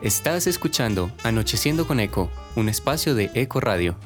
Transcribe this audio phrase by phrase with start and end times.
[0.00, 3.96] Estás escuchando Anocheciendo con Eco, un espacio de Eco Radio.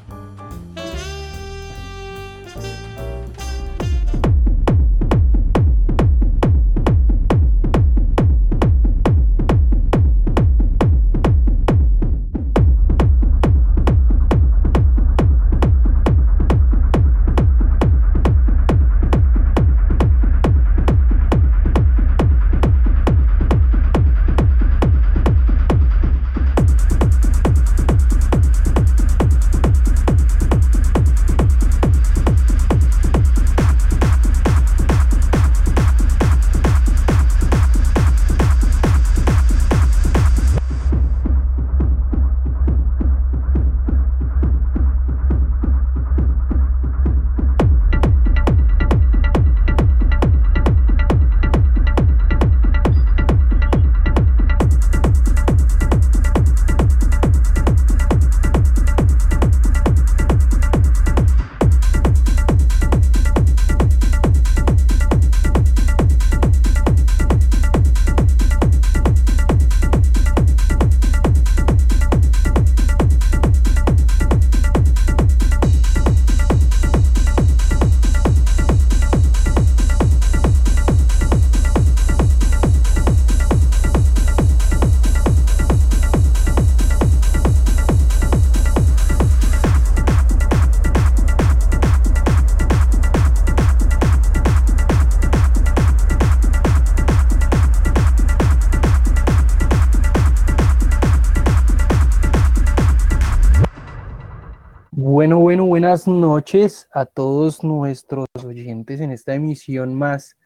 [106.07, 110.37] Noches a todos nuestros oyentes en esta emisión más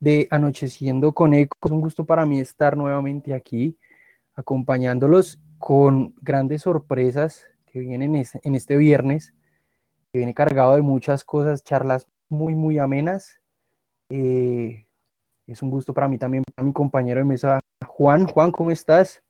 [0.00, 1.56] de Anocheciendo con Eco.
[1.64, 3.78] Es un gusto para mí estar nuevamente aquí
[4.34, 9.32] acompañándolos con grandes sorpresas que vienen en este viernes,
[10.12, 13.40] que viene cargado de muchas cosas, charlas muy, muy amenas.
[14.08, 14.86] Eh,
[15.46, 18.26] es un gusto para mí también, para mi compañero de mesa, Juan.
[18.26, 19.22] Juan, ¿cómo estás?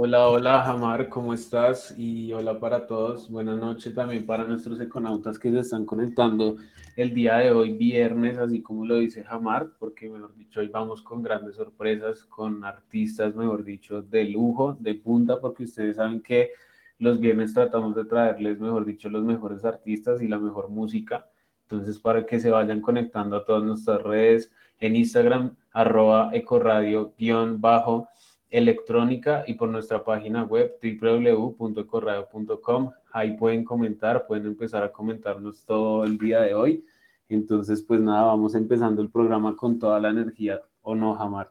[0.00, 1.92] Hola, hola, Jamar, ¿cómo estás?
[1.98, 3.28] Y hola para todos.
[3.28, 6.56] Buenas noches también para nuestros econautas que se están conectando
[6.94, 11.02] el día de hoy, viernes, así como lo dice Jamar, porque, mejor dicho, hoy vamos
[11.02, 16.52] con grandes sorpresas, con artistas, mejor dicho, de lujo, de punta, porque ustedes saben que
[17.00, 21.26] los viernes tratamos de traerles, mejor dicho, los mejores artistas y la mejor música.
[21.62, 28.08] Entonces, para que se vayan conectando a todas nuestras redes en Instagram, arroba ecoradio-bajo
[28.50, 32.90] electrónica y por nuestra página web www.corrado.com.
[33.12, 36.84] Ahí pueden comentar, pueden empezar a comentarnos todo el día de hoy.
[37.28, 41.50] Entonces, pues nada, vamos empezando el programa con toda la energía, ¿o no, Jamar?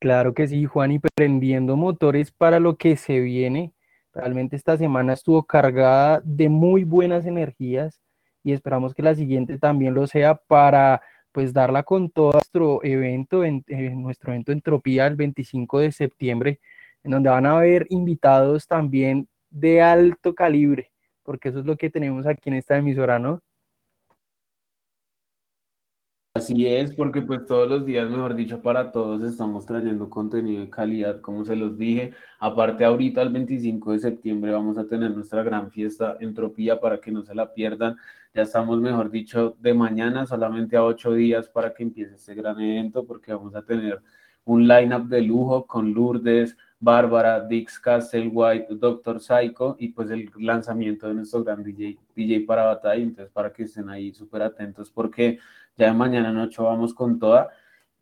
[0.00, 3.72] Claro que sí, Juan, y prendiendo motores para lo que se viene.
[4.12, 8.00] Realmente esta semana estuvo cargada de muy buenas energías
[8.44, 11.00] y esperamos que la siguiente también lo sea para
[11.34, 13.64] pues darla con todo nuestro evento, en,
[14.00, 16.60] nuestro evento Entropía el 25 de septiembre,
[17.02, 20.92] en donde van a haber invitados también de alto calibre,
[21.24, 23.42] porque eso es lo que tenemos aquí en esta emisora, ¿no?
[26.36, 30.70] Así es, porque pues todos los días, mejor dicho, para todos estamos trayendo contenido de
[30.70, 32.12] calidad, como se los dije.
[32.38, 37.10] Aparte, ahorita el 25 de septiembre vamos a tener nuestra gran fiesta Entropía para que
[37.10, 37.96] no se la pierdan.
[38.34, 42.60] Ya estamos, mejor dicho, de mañana solamente a ocho días para que empiece este gran
[42.60, 44.02] evento, porque vamos a tener
[44.44, 47.80] un line-up de lujo con Lourdes, Bárbara, Dix
[48.32, 53.00] White, Doctor Psycho y pues el lanzamiento de nuestro gran DJ, DJ para batalla.
[53.00, 55.38] Entonces, para que estén ahí súper atentos, porque
[55.76, 57.50] ya de mañana noche vamos con toda.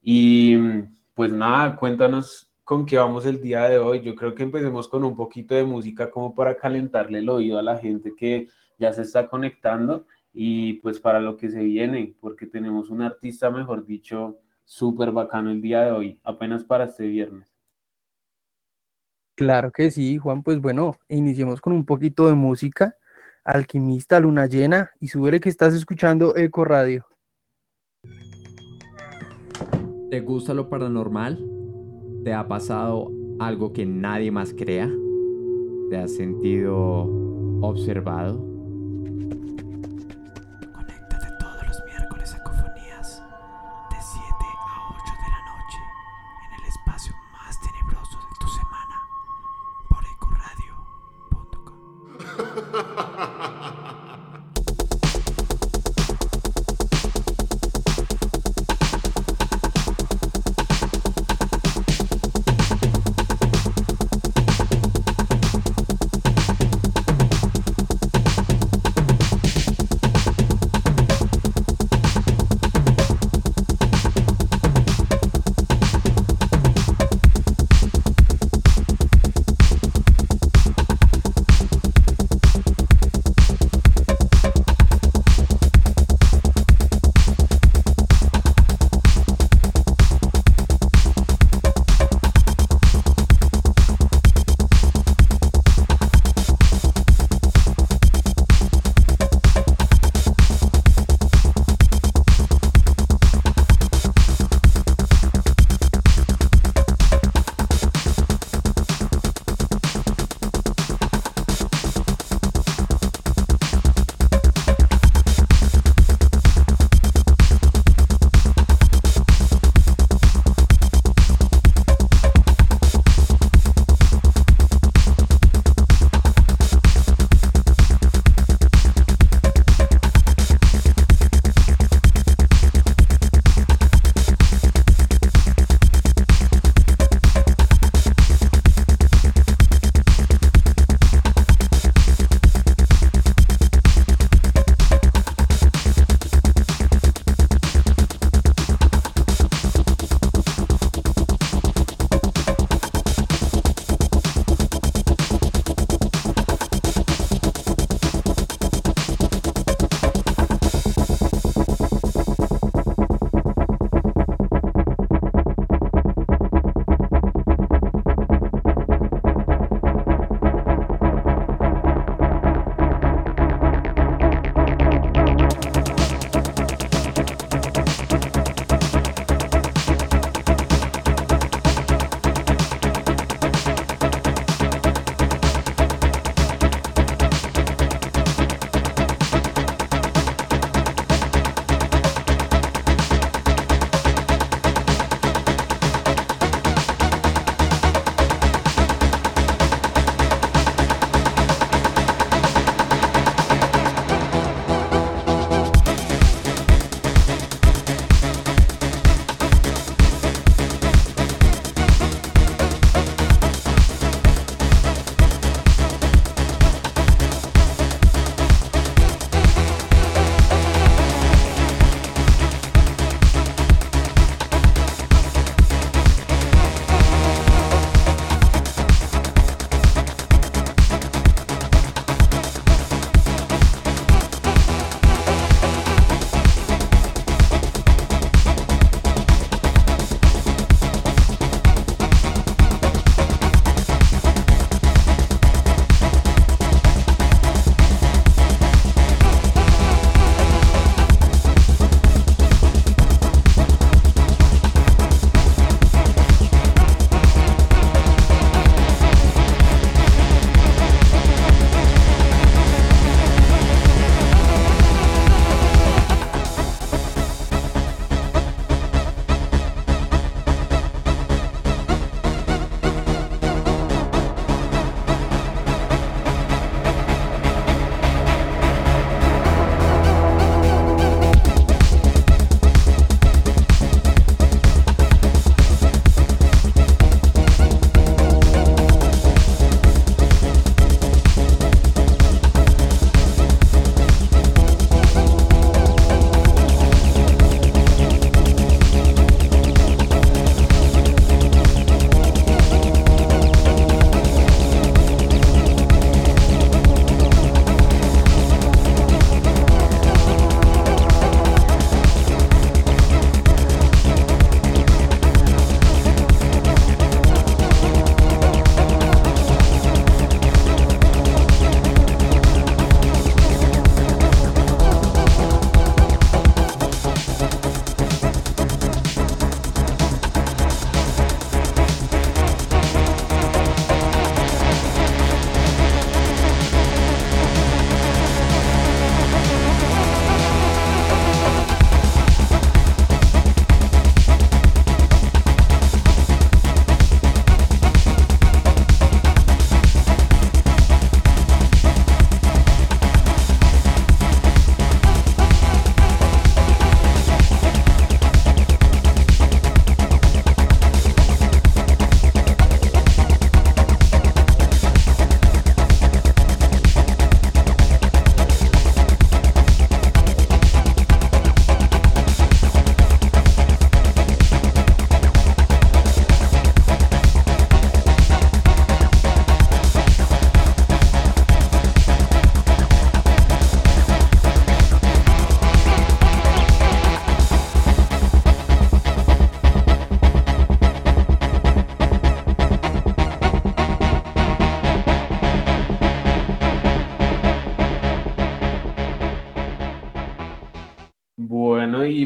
[0.01, 0.57] Y
[1.13, 4.01] pues nada, cuéntanos con qué vamos el día de hoy.
[4.01, 7.63] Yo creo que empecemos con un poquito de música como para calentarle el oído a
[7.63, 8.49] la gente que
[8.79, 13.51] ya se está conectando y pues para lo que se viene, porque tenemos un artista,
[13.51, 17.53] mejor dicho, súper bacano el día de hoy, apenas para este viernes.
[19.35, 22.97] Claro que sí, Juan, pues bueno, iniciemos con un poquito de música.
[23.45, 27.07] Alquimista, Luna Llena, y súbele que estás escuchando Eco Radio.
[30.11, 31.43] ¿Te gusta lo paranormal?
[32.23, 33.11] ¿Te ha pasado
[33.41, 34.89] algo que nadie más crea?
[35.91, 37.09] ¿Te has sentido
[37.63, 38.52] observado?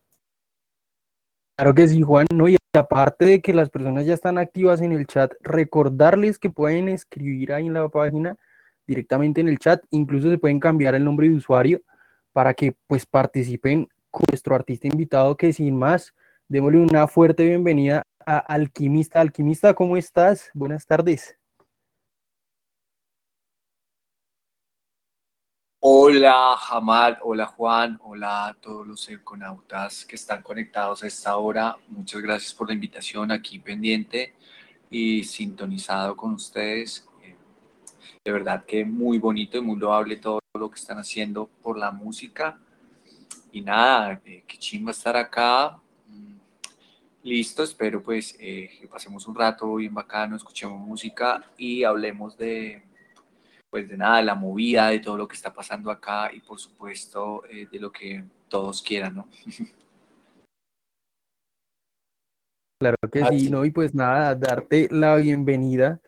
[1.57, 2.49] Claro que sí, Juan, ¿no?
[2.49, 6.89] Y aparte de que las personas ya están activas en el chat, recordarles que pueden
[6.89, 8.39] escribir ahí en la página
[8.87, 9.83] directamente en el chat.
[9.91, 11.83] Incluso se pueden cambiar el nombre de usuario
[12.33, 16.15] para que pues participen con nuestro artista invitado que sin más,
[16.49, 19.21] démosle una fuerte bienvenida a Alquimista.
[19.21, 20.51] Alquimista, ¿cómo estás?
[20.55, 21.37] Buenas tardes.
[25.85, 31.77] Hola Jamal, hola Juan, hola a todos los econautas que están conectados a esta hora.
[31.89, 34.33] Muchas gracias por la invitación aquí pendiente
[34.91, 37.09] y sintonizado con ustedes
[38.25, 41.91] de verdad que muy bonito y muy loable todo lo que están haciendo por la
[41.91, 42.59] música.
[43.51, 45.79] Y nada, eh, qué chimba estar acá.
[46.07, 46.37] Mm,
[47.25, 52.83] listo, espero pues eh, que pasemos un rato bien bacano, escuchemos música y hablemos de,
[53.71, 56.59] pues de nada, de la movida, de todo lo que está pasando acá y por
[56.61, 59.29] supuesto eh, de lo que todos quieran, ¿no?
[62.81, 63.65] Claro que sí, ¿no?
[63.65, 66.01] Y pues nada, darte la bienvenida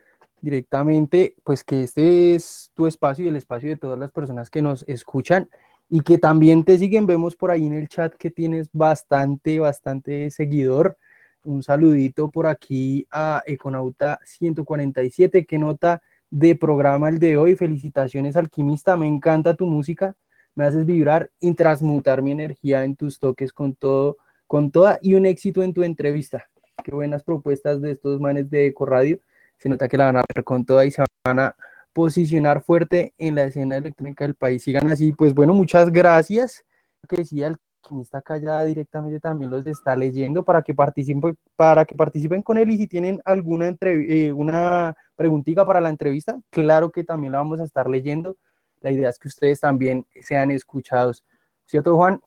[0.45, 4.61] directamente, pues que este es tu espacio y el espacio de todas las personas que
[4.61, 5.49] nos escuchan
[5.89, 7.07] y que también te siguen.
[7.07, 10.99] Vemos por ahí en el chat que tienes bastante, bastante seguidor.
[11.45, 15.47] Un saludito por aquí a Econauta 147.
[15.47, 17.57] ¿Qué nota de programa el de hoy?
[17.57, 18.99] Felicitaciones, alquimista.
[18.99, 20.15] Me encanta tu música.
[20.55, 25.15] Me haces vibrar y transmutar mi energía en tus toques con todo, con toda y
[25.15, 26.49] un éxito en tu entrevista.
[26.85, 29.21] Qué buenas propuestas de estos manes de Eco Radio
[29.64, 31.56] se nota que la van a ver con toda y se van a
[31.94, 34.62] posicionar fuerte en la escena electrónica del país.
[34.62, 36.62] Sigan así, pues bueno, muchas gracias.
[37.09, 37.56] Que decía el
[38.02, 42.71] está acá directamente también los está leyendo para que participen, para que participen con él
[42.71, 47.61] y si tienen alguna eh, una preguntita para la entrevista, claro que también la vamos
[47.61, 48.37] a estar leyendo.
[48.80, 51.25] La idea es que ustedes también sean escuchados.
[51.64, 52.21] ¿Cierto, Juan?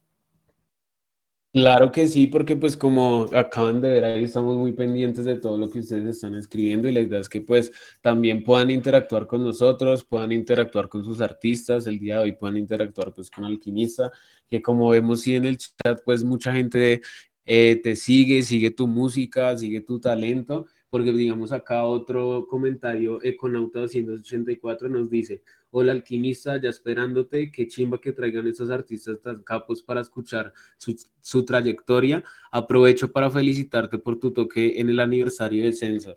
[1.58, 5.58] Claro que sí, porque pues como acaban de ver ahí estamos muy pendientes de todo
[5.58, 9.44] lo que ustedes están escribiendo y la idea es que pues también puedan interactuar con
[9.44, 14.12] nosotros, puedan interactuar con sus artistas, el día de hoy puedan interactuar pues con Alquimista,
[14.48, 17.02] que como vemos sí en el chat pues mucha gente
[17.44, 23.80] eh, te sigue, sigue tu música, sigue tu talento, porque digamos acá otro comentario, Econauta
[23.80, 29.84] 284 nos dice, Hola alquimista, ya esperándote, qué chimba que traigan estos artistas tan capos
[29.84, 32.24] para escuchar su, trayectoria.
[32.52, 36.16] Aprovecho para felicitarte por tu toque en el aniversario de Sensor.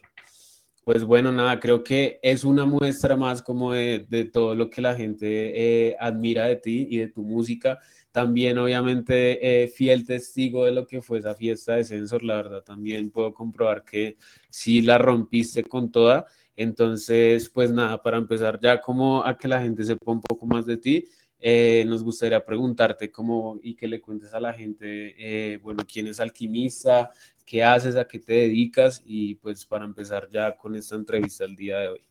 [0.85, 4.95] Pues bueno, nada, creo que es una muestra más como de, todo lo que la
[4.95, 7.81] gente eh, admira de ti y de tu música.
[8.13, 12.63] También, obviamente, eh, fiel testigo de lo que fue esa fiesta de Sensor, la verdad,
[12.63, 14.17] también puedo comprobar que
[14.49, 16.27] sí la rompiste con toda.
[16.63, 20.67] Entonces, pues nada, para empezar ya como a que la gente sepa un poco más
[20.67, 25.57] de ti, eh, nos gustaría preguntarte cómo y que le cuentes a la gente, eh,
[25.57, 27.13] bueno, quién es alquimista,
[27.47, 31.57] qué haces, a qué te dedicas y pues para empezar ya con esta entrevista el
[31.57, 32.05] día de hoy.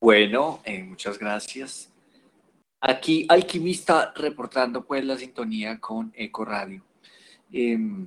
[0.00, 1.92] Bueno, eh, muchas gracias.
[2.80, 6.84] Aquí Alquimista reportando pues la sintonía con Eco Radio.
[7.50, 8.06] Em,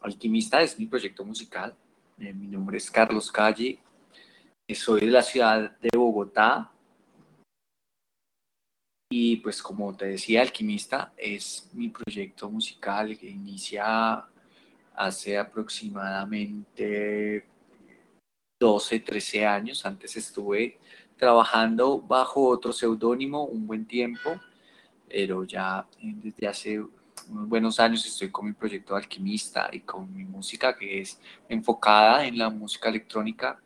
[0.00, 1.76] alquimista es mi proyecto musical
[2.20, 3.78] eh, mi nombre es Carlos Calle,
[4.68, 6.70] eh, soy de la ciudad de Bogotá
[9.10, 14.26] y pues como te decía, Alquimista es mi proyecto musical que inicia
[14.94, 17.46] hace aproximadamente
[18.60, 19.86] 12, 13 años.
[19.86, 20.78] Antes estuve
[21.16, 24.38] trabajando bajo otro seudónimo un buen tiempo,
[25.08, 26.84] pero ya eh, desde hace
[27.30, 32.26] unos buenos años estoy con mi proyecto Alquimista y con mi música que es enfocada
[32.26, 33.60] en la música electrónica,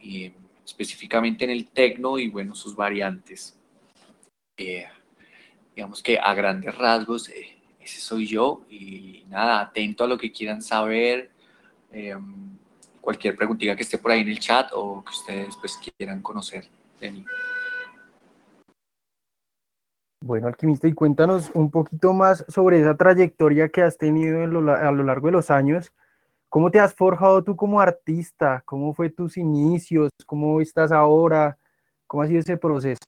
[0.00, 0.32] y
[0.64, 3.58] específicamente en el techno y bueno, sus variantes.
[4.56, 4.86] Eh,
[5.74, 10.32] digamos que a grandes rasgos, eh, ese soy yo y nada, atento a lo que
[10.32, 11.30] quieran saber.
[11.92, 12.56] Em,
[13.00, 16.68] cualquier preguntita que esté por ahí en el chat o que ustedes pues quieran conocer
[17.00, 17.24] de mí.
[20.26, 25.04] Bueno, alquimista, y cuéntanos un poquito más sobre esa trayectoria que has tenido a lo
[25.04, 25.92] largo de los años.
[26.48, 28.60] ¿Cómo te has forjado tú como artista?
[28.66, 30.10] ¿Cómo fue tus inicios?
[30.26, 31.56] ¿Cómo estás ahora?
[32.08, 32.98] ¿Cómo ha sido ese proceso?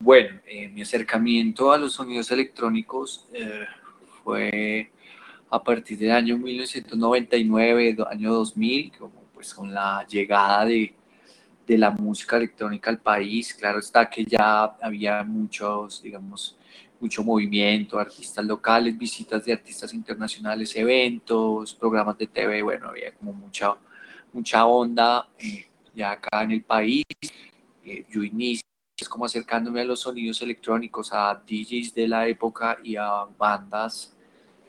[0.00, 3.64] Bueno, eh, mi acercamiento a los sonidos electrónicos eh,
[4.24, 4.90] fue
[5.50, 10.96] a partir del año 1999, año 2000, como pues con la llegada de,
[11.68, 13.52] de la música electrónica al país.
[13.54, 16.56] Claro está que ya había muchos, digamos,
[16.98, 23.32] mucho movimiento, artistas locales, visitas de artistas internacionales, eventos, programas de TV, bueno, había como
[23.34, 23.76] mucha,
[24.32, 27.04] mucha onda eh, ya acá en el país.
[27.84, 28.64] Eh, yo inicio
[29.08, 34.16] como acercándome a los sonidos electrónicos, a DJs de la época y a bandas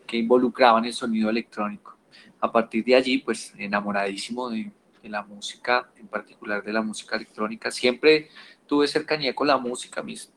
[0.06, 1.98] que involucraban el sonido electrónico.
[2.42, 4.72] A partir de allí, pues enamoradísimo de,
[5.08, 7.72] la música, en particular de la música electrónica.
[7.72, 8.30] Siempre
[8.68, 10.32] tuve cercanía con la música, mis,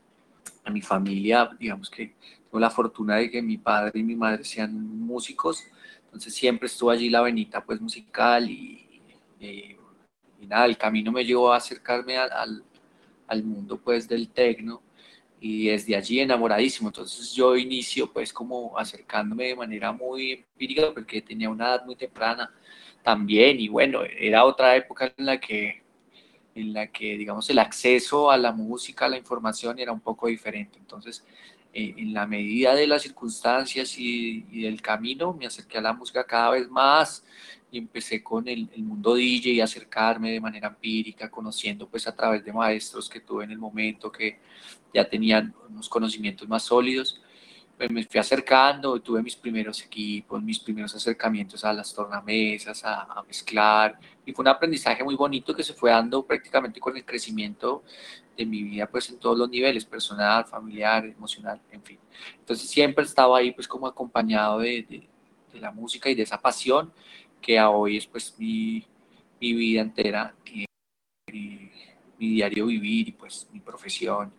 [0.65, 4.45] a mi familia, digamos que tengo la fortuna de que mi padre y mi madre
[4.45, 5.65] sean músicos,
[6.05, 9.03] entonces siempre estuvo allí la venita pues musical y,
[9.41, 9.77] y,
[10.47, 12.63] nada, el camino me llevó a acercarme al,
[13.27, 14.83] al mundo pues del tecno
[15.41, 16.89] y desde allí enamoradísimo.
[16.89, 21.97] Entonces yo inicio pues como acercándome de manera muy empírica porque tenía una edad muy
[21.97, 22.51] temprana
[23.03, 25.83] también y bueno, era otra época en la que
[26.55, 30.29] en la que digamos el acceso a la música, a la información era un poco
[30.29, 30.79] diferente.
[30.79, 31.25] Entonces,
[31.73, 35.95] eh, en la medida de las circunstancias y, y, del camino, me acerqué a la
[35.95, 37.25] música cada vez más,
[37.73, 42.15] y empecé con el, el, mundo DJ y acercarme de manera empírica, conociendo pues a
[42.15, 44.39] través de maestros que tuve en el momento que
[44.93, 47.23] ya tenían unos conocimientos más sólidos.
[47.77, 53.23] Pues me fui acercando, tuve mis primeros equipos, mis primeros acercamientos a las tornamesas, a,
[53.27, 57.83] mezclar, y fue un aprendizaje muy bonito que se fue dando prácticamente con el crecimiento
[58.37, 61.99] de mi vida, pues en todos los niveles, personal, familiar, emocional, en fin.
[62.39, 65.09] Entonces siempre estaba ahí pues como acompañado de,
[65.55, 66.93] la música y de esa pasión
[67.41, 68.87] que a hoy es pues mi,
[69.39, 70.35] mi vida entera,
[71.31, 71.71] mi,
[72.19, 74.33] diario vivir y pues mi profesión.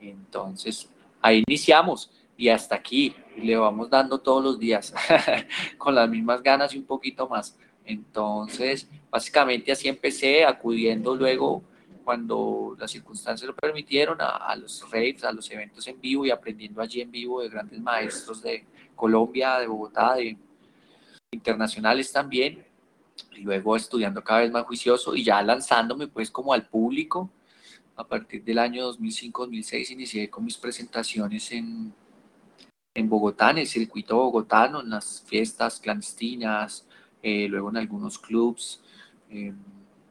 [0.00, 0.90] Entonces,
[1.20, 4.94] ahí iniciamos y hasta aquí le vamos dando todos los días
[5.76, 7.54] con las mismas ganas y un poquito más.
[7.84, 11.62] Entonces, básicamente así empecé acudiendo luego
[12.02, 16.80] cuando las circunstancias lo permitieron a, los raves, a los eventos en vivo y aprendiendo
[16.80, 18.64] allí en vivo de grandes maestros de
[18.96, 20.38] Colombia, de Bogotá, de
[21.32, 22.64] internacionales también,
[23.32, 27.28] y luego estudiando cada vez más juicioso y ya lanzándome pues como al público.
[27.96, 31.92] A partir del año 2005-2006 inicié con mis presentaciones en,
[32.94, 36.86] en Bogotá, en el circuito bogotano, en las fiestas clandestinas,
[37.22, 38.82] eh, luego en algunos clubs,
[39.30, 39.52] eh,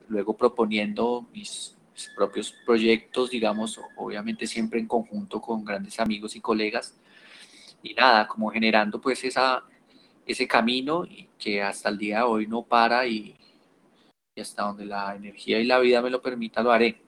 [0.07, 6.41] luego proponiendo mis, mis, propios proyectos, digamos, obviamente siempre en conjunto con grandes amigos y
[6.41, 6.95] colegas.
[7.83, 9.63] Y nada, como generando pues esa,
[10.25, 11.05] ese camino
[11.37, 13.35] que hasta el día de hoy no para y,
[14.35, 17.01] y, hasta donde la energía y la vida me lo permita lo haré.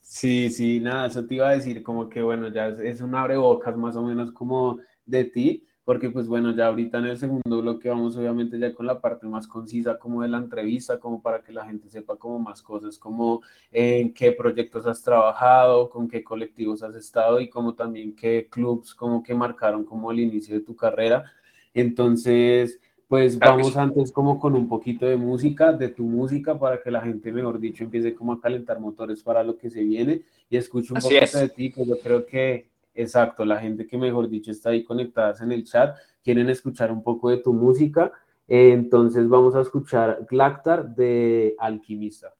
[0.00, 3.14] Sí, sí, nada, eso te iba a decir como que bueno, ya es, es un
[3.16, 7.62] abrebocas más o menos como de ti, porque pues bueno, ya ahorita en el segundo
[7.62, 11.42] bloque vamos obviamente ya con la parte más concisa como de la entrevista, como para
[11.42, 13.40] que la gente sepa como más cosas, como
[13.70, 18.94] en qué proyectos has trabajado, con qué colectivos has estado y como también qué clubs
[18.94, 21.24] como que marcaron como el inicio de tu carrera.
[21.72, 23.78] Entonces, pues claro vamos sí.
[23.78, 27.60] antes como con un poquito de música, de tu música, para que la gente, mejor
[27.60, 31.14] dicho, empiece como a calentar motores para lo que se viene y escuche un Así
[31.14, 31.32] poquito es.
[31.40, 35.40] de ti, que yo creo que, exacto, la gente que, mejor dicho, está ahí conectadas
[35.40, 38.12] en el chat, quieren escuchar un poco de tu música.
[38.48, 42.35] Eh, entonces vamos a escuchar Glactar de Alquimista.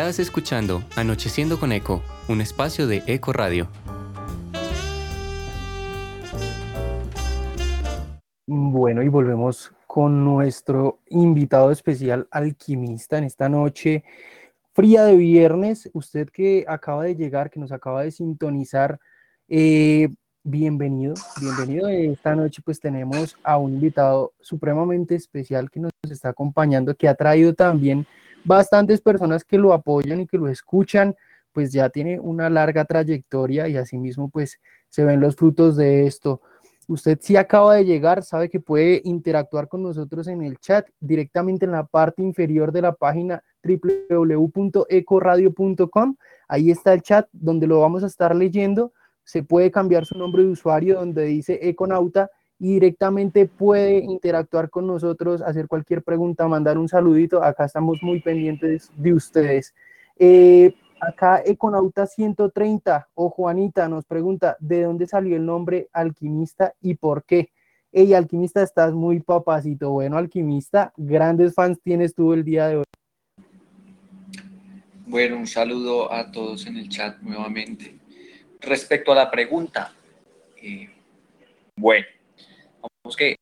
[0.00, 3.68] Estás escuchando Anocheciendo con Eco, un espacio de Eco Radio.
[8.46, 14.02] Bueno, y volvemos con nuestro invitado especial alquimista en esta noche
[14.72, 15.90] fría de viernes.
[15.92, 18.98] Usted que acaba de llegar, que nos acaba de sintonizar,
[19.48, 20.08] eh,
[20.42, 21.88] bienvenido, bienvenido.
[21.88, 27.14] Esta noche pues tenemos a un invitado supremamente especial que nos está acompañando, que ha
[27.14, 28.06] traído también
[28.44, 31.14] bastantes personas que lo apoyan y que lo escuchan,
[31.52, 36.40] pues ya tiene una larga trayectoria y asimismo pues se ven los frutos de esto.
[36.88, 41.64] Usted si acaba de llegar, sabe que puede interactuar con nosotros en el chat directamente
[41.64, 46.16] en la parte inferior de la página www.ecoradio.com.
[46.48, 48.92] Ahí está el chat donde lo vamos a estar leyendo.
[49.22, 52.28] Se puede cambiar su nombre de usuario donde dice Econauta
[52.60, 57.42] y directamente puede interactuar con nosotros, hacer cualquier pregunta, mandar un saludito.
[57.42, 59.74] Acá estamos muy pendientes de ustedes.
[60.18, 66.94] Eh, acá Econauta 130 o Juanita nos pregunta, ¿de dónde salió el nombre alquimista y
[66.96, 67.50] por qué?
[67.92, 69.90] Ey, alquimista, estás muy papacito.
[69.90, 72.84] Bueno, alquimista, grandes fans tienes tú el día de hoy.
[75.06, 77.98] Bueno, un saludo a todos en el chat nuevamente.
[78.60, 79.94] Respecto a la pregunta,
[80.62, 80.90] eh,
[81.74, 82.06] bueno,
[83.16, 83.36] que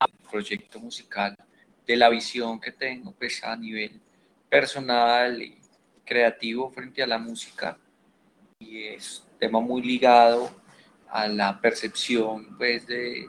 [0.00, 1.36] el proyecto musical,
[1.86, 4.00] de la visión que tengo pues a nivel
[4.48, 5.58] personal y
[6.04, 7.78] creativo frente a la música
[8.58, 10.50] y es un tema muy ligado
[11.08, 13.28] a la percepción pues de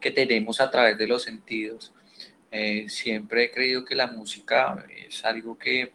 [0.00, 1.92] que tenemos a través de los sentidos.
[2.50, 5.92] Eh, siempre he creído que la música es algo que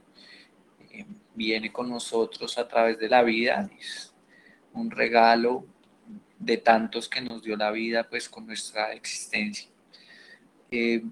[0.91, 4.13] eh, viene con nosotros a través de la vida, es
[4.73, 5.65] un regalo
[6.45, 9.69] de tantos que nos dio la vida pues con nuestra existencia.
[10.71, 11.03] Eh,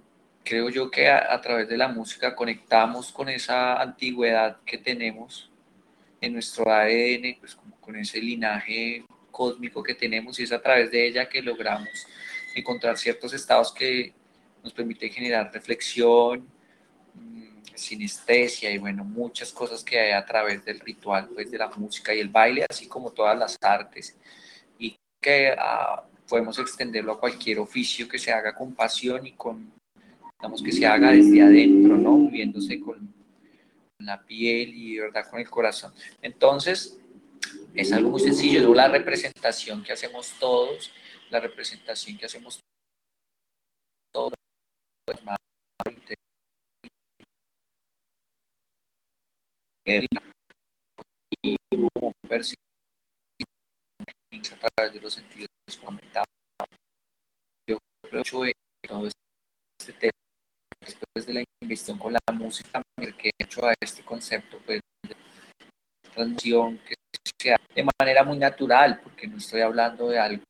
[0.43, 5.49] creo yo que a, través de la música conectamos con esa antigüedad que tenemos
[6.19, 11.07] en nuestro ADN, pues con ese linaje cósmico que tenemos y es a través de
[11.07, 11.89] ella que logramos
[12.55, 14.13] encontrar ciertos estados que
[14.63, 16.47] nos permiten generar reflexión,
[17.13, 21.69] mm, sinestesia y bueno, muchas cosas que hay a través del ritual, pues de la
[21.69, 24.17] música y el baile, así como todas las artes,
[25.21, 29.71] que ah, podemos extenderlo a cualquier oficio que se haga con pasión y con,
[30.39, 32.17] digamos, que se haga desde adentro, ¿no?
[32.17, 33.13] Viviéndose con
[33.99, 35.93] la piel y, ¿verdad?, con el corazón.
[36.21, 36.97] Entonces,
[37.75, 40.91] es algo muy sencillo, luego la representación que hacemos todos,
[41.29, 42.59] la representación que hacemos
[44.11, 44.33] todos,
[51.43, 51.57] y
[54.49, 55.47] a través de los sentidos
[55.83, 56.27] comentados.
[57.67, 57.77] Yo
[58.09, 58.53] creo que
[58.87, 60.11] todo este tema,
[60.79, 62.81] después de la investigación con la música,
[63.17, 65.15] que he hecho a este concepto pues, de
[66.13, 66.95] transmisión que
[67.39, 70.43] sea de manera muy natural, porque no estoy hablando de algo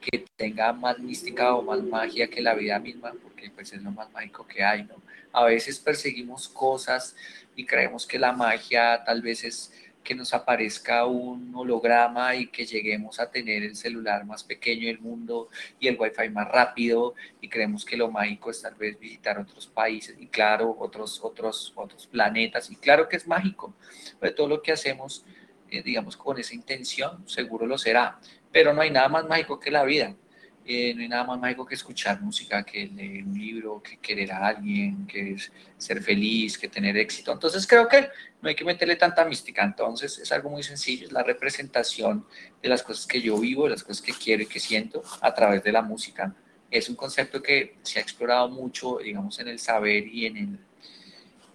[0.00, 3.90] que tenga más mística o más magia que la vida misma, porque pues es lo
[3.90, 4.96] más mágico que hay, ¿no?
[5.32, 7.16] A veces perseguimos cosas
[7.54, 12.66] y creemos que la magia tal vez es que nos aparezca un holograma y que
[12.66, 17.48] lleguemos a tener el celular más pequeño del mundo y el wifi más rápido y
[17.48, 22.06] creemos que lo mágico es tal vez visitar otros países y claro, otros, otros, otros
[22.06, 23.74] planetas y claro que es mágico,
[24.20, 25.24] pero todo lo que hacemos,
[25.70, 28.18] eh, digamos, con esa intención, seguro lo será,
[28.50, 30.14] pero no hay nada más mágico que la vida.
[30.64, 34.30] Eh, no hay nada más mágico que escuchar música, que leer un libro, que querer
[34.32, 35.36] a alguien, que
[35.76, 37.32] ser feliz, que tener éxito.
[37.32, 38.08] Entonces creo que
[38.40, 39.64] no hay que meterle tanta mística.
[39.64, 42.26] Entonces es algo muy sencillo, es la representación
[42.62, 45.34] de las cosas que yo vivo, de las cosas que quiero y que siento a
[45.34, 46.32] través de la música.
[46.70, 50.58] Es un concepto que se ha explorado mucho, digamos, en el saber y en el,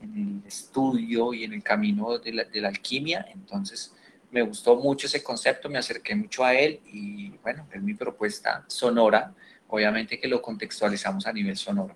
[0.02, 3.26] en el estudio y en el camino de la, de la alquimia.
[3.34, 3.96] Entonces,
[4.32, 8.64] me gustó mucho ese concepto, me acerqué mucho a él y bueno, es mi propuesta
[8.68, 9.34] sonora,
[9.68, 11.96] obviamente que lo contextualizamos a nivel sonoro.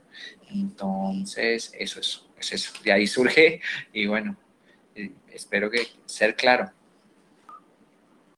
[0.49, 3.61] Entonces, eso es, es eso, de ahí surge
[3.93, 4.37] y bueno,
[4.95, 6.71] eh, espero que ser claro.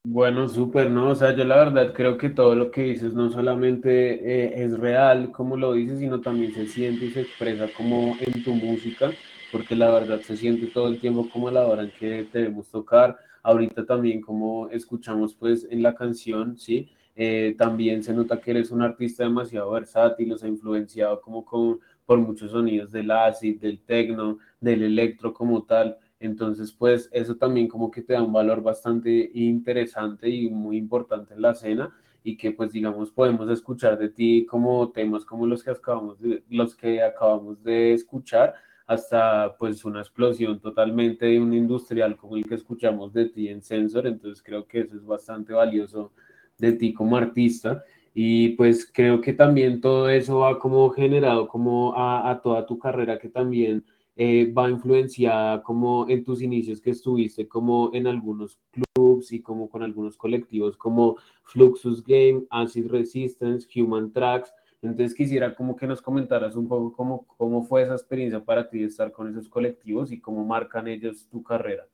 [0.06, 1.12] Bueno, súper, ¿no?
[1.12, 4.78] O sea, yo la verdad creo que todo lo que dices no solamente eh, es
[4.78, 9.12] real, como lo dices, sino también se siente y se expresa como en tu música,
[9.50, 13.18] porque la verdad se siente todo el tiempo como la hora en que debemos tocar
[13.44, 16.90] ahorita también como escuchamos pues en la canción, ¿sí?
[17.16, 21.80] Eh, también se nota que eres un artista demasiado versátil, los ha influenciado como con,
[22.06, 25.98] por muchos sonidos del acid, del techno, del electro como tal.
[26.20, 31.34] Entonces, pues eso también como que te da un valor bastante interesante y muy importante
[31.34, 35.62] en la escena y que pues digamos podemos escuchar de ti como temas como los
[35.62, 36.18] que acabamos
[36.50, 38.56] los que acabamos de escuchar
[38.88, 43.62] hasta pues una explosión totalmente de un industrial como el que escuchamos de ti en
[43.62, 46.12] Sensor, entonces creo que eso es bastante valioso
[46.58, 47.84] de ti como artista.
[48.14, 53.18] Y pues creo que también todo eso va como generado como a, toda tu carrera
[53.18, 53.84] que también
[54.16, 59.68] eh, va influenciada como en tus inicios que estuviste como en algunos clubs y como
[59.68, 64.54] con algunos colectivos como Fluxus Game, Acid Resistance, Human Tracks,
[64.88, 68.84] entonces quisiera como que nos comentaras un poco cómo, cómo fue esa experiencia para ti
[68.84, 71.88] estar con esos colectivos y cómo marcan ellos tu carrera.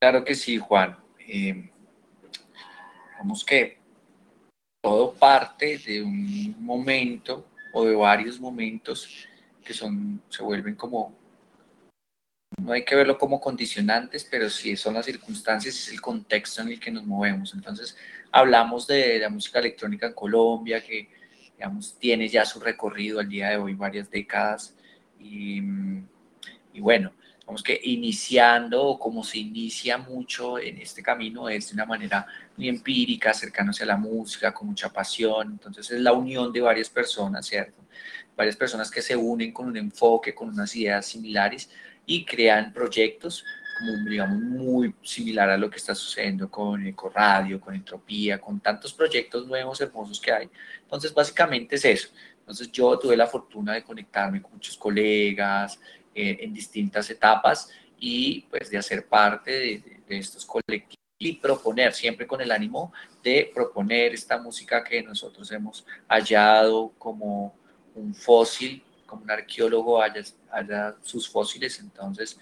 [0.00, 0.96] Claro que sí, Juan.
[1.26, 1.70] Eh,
[3.18, 3.78] vamos que
[4.80, 9.28] todo parte de un momento o de varios momentos
[9.62, 11.19] que son, se vuelven como
[12.60, 16.68] no hay que verlo como condicionantes, pero sí son las circunstancias, es el contexto en
[16.68, 17.54] el que nos movemos.
[17.54, 17.96] Entonces,
[18.30, 21.08] hablamos de la música electrónica en Colombia, que,
[21.56, 24.74] digamos, tiene ya su recorrido al día de hoy, varias décadas.
[25.18, 25.60] Y,
[26.78, 27.12] bueno,
[27.46, 32.68] vamos que iniciando, como se inicia mucho en este camino, es de una manera muy
[32.68, 35.52] empírica, cercanos a la música, con mucha pasión.
[35.52, 37.82] Entonces, es la unión de varias personas, ¿cierto?
[38.36, 41.70] Varias personas que se unen con un enfoque, con unas ideas similares
[42.10, 43.44] y crean proyectos
[43.78, 48.92] como, digamos, muy similar a lo que está sucediendo con Ecoradio, con Entropía, con tantos
[48.92, 50.50] proyectos nuevos, hermosos que hay.
[50.82, 52.08] Entonces, básicamente es eso.
[52.40, 55.78] Entonces, yo tuve la fortuna de conectarme con muchos colegas
[56.12, 61.92] eh, en distintas etapas y pues de hacer parte de, de estos colectivos y proponer,
[61.92, 62.92] siempre con el ánimo
[63.22, 67.54] de proponer esta música que nosotros hemos hallado como
[67.94, 72.38] un fósil como un arqueólogo haya, sus fósiles, entonces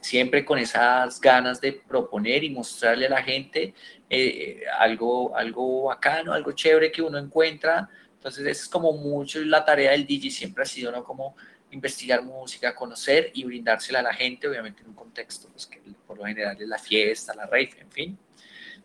[0.00, 3.74] siempre con esas ganas de proponer y mostrarle a la gente
[4.08, 7.88] eh, algo, algo bacano, algo chévere que uno encuentra.
[8.14, 11.04] Entonces, es como mucho la tarea del DJ, siempre ha sido ¿no?
[11.04, 11.36] como
[11.70, 16.16] investigar música, conocer y brindársela a la gente, obviamente en un contexto pues, que por
[16.16, 18.18] lo general es la fiesta, la rave, en fin.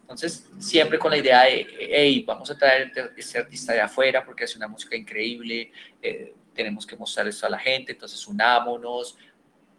[0.01, 4.43] Entonces, siempre con la idea de, hey, vamos a traer este artista de afuera porque
[4.43, 5.71] hace una música increíble,
[6.01, 9.17] eh, tenemos que mostrar esto a la gente, entonces unámonos,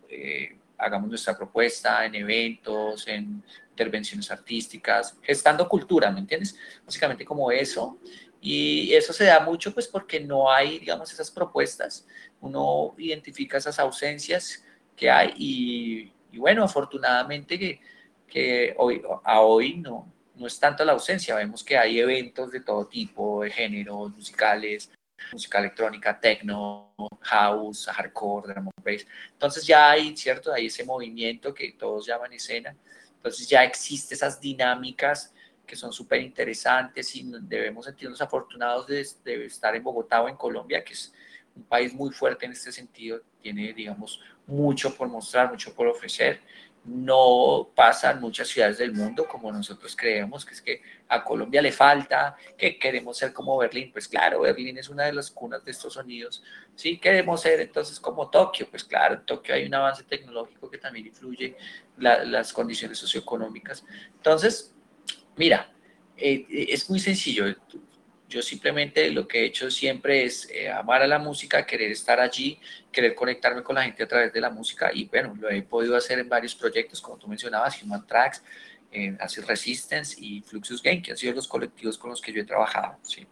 [0.09, 6.57] eh, hagamos nuestra propuesta en eventos, en intervenciones artísticas, gestando cultura, ¿me entiendes?
[6.85, 7.99] Básicamente como eso.
[8.41, 12.07] Y eso se da mucho pues porque no hay, digamos, esas propuestas.
[12.41, 14.65] Uno identifica esas ausencias
[14.95, 17.81] que hay y, y bueno, afortunadamente que,
[18.29, 22.61] que hoy, a hoy no, no es tanto la ausencia, vemos que hay eventos de
[22.61, 24.91] todo tipo, de géneros musicales,
[25.33, 29.07] música electrónica, techno, house, hardcore, drum bass.
[29.33, 30.53] Entonces ya hay, ¿cierto?
[30.53, 32.77] Hay ese movimiento que todos llaman escena.
[33.17, 35.33] Entonces ya existen esas dinámicas
[35.67, 40.37] que son súper interesantes y debemos sentirnos afortunados de, de, estar en Bogotá o en
[40.37, 41.13] Colombia, que es
[41.57, 46.41] un país muy fuerte en este sentido, tiene, digamos, mucho por mostrar, mucho por ofrecer
[46.85, 51.63] no pasa en muchas ciudades del mundo como nosotros creemos, que es que a Colombia
[51.63, 53.91] le falta, que queremos ser como Berlín.
[53.93, 56.43] Pues claro, Berlín es una de las cunas de estos sonidos.
[56.75, 58.69] Sí, queremos ser entonces como Tokio.
[58.69, 61.57] Pues claro, en Tokio hay un avance tecnológico que también influye
[61.97, 63.85] las condiciones socioeconómicas.
[64.17, 64.75] Entonces,
[65.37, 65.73] mira,
[66.17, 67.47] eh, es muy sencillo.
[68.35, 72.19] Yo simplemente lo que he hecho siempre es eh, amar a la música, querer estar
[72.19, 72.59] allí,
[72.91, 75.97] querer conectarme con la gente a través de la música y bueno, lo he podido
[75.97, 78.43] hacer en varios proyectos, como tú mencionabas, Human Tracks,
[78.91, 82.41] eh, Acid Resistance y Fluxus Game, que han sido los colectivos con los que yo
[82.41, 82.99] he trabajado.
[83.03, 83.25] Sí.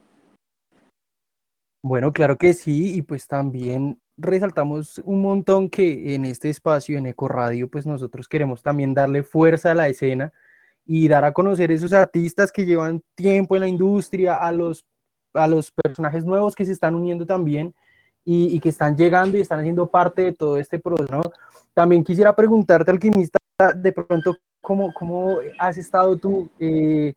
[1.83, 7.07] Bueno, claro que sí, y pues también resaltamos un montón que en este espacio, en
[7.07, 10.33] Eco Radio, pues nosotros queremos también darle fuerza a la escena
[10.87, 14.87] y dar a conocer esos artistas que llevan tiempo en la industria, a los
[15.35, 17.75] a los personajes nuevos que se están uniendo también
[18.25, 21.33] y, que están llegando y están haciendo parte de todo este proceso.
[21.75, 23.39] También quisiera preguntarte, alquimista,
[23.75, 27.15] de pronto, ¿cómo, cómo has estado tú eh,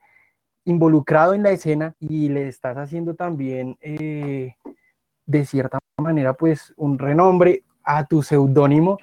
[0.64, 4.56] involucrado en la escena y le estás haciendo también, eh,
[5.26, 8.98] de cierta manera, pues un renombre a tu seudónimo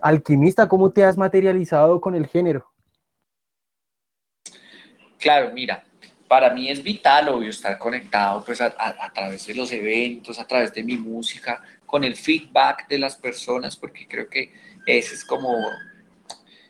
[0.00, 0.68] alquimista?
[0.68, 2.66] ¿Cómo te has materializado con el género?
[5.18, 5.82] Claro, mira,
[6.28, 8.70] para mí es vital, obvio, estar conectado pues a,
[9.14, 13.76] través de los eventos, a través de mi música, con el feedback de las personas,
[13.76, 14.52] porque creo que
[14.86, 15.56] ese es como,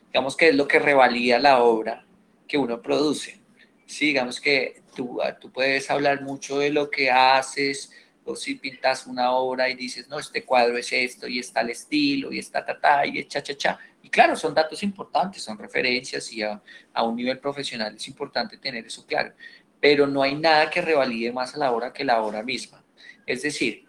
[0.07, 2.05] digamos que es lo que revalida la obra
[2.47, 3.39] que uno produce.
[3.85, 7.91] Sí, digamos que tú, ah, tú puedes hablar mucho de lo que haces,
[8.25, 11.71] o si pintas una obra y dices, no, este cuadro es esto, y está el
[11.71, 13.79] estilo, y está ta, ta, y es cha, cha, cha.
[14.07, 16.61] Y claro, son datos importantes, son referencias y a,
[17.03, 19.33] un nivel profesional es importante tener eso claro.
[19.81, 22.81] Pero no hay nada que revalide más a la obra que la obra misma.
[23.25, 23.85] Es decir,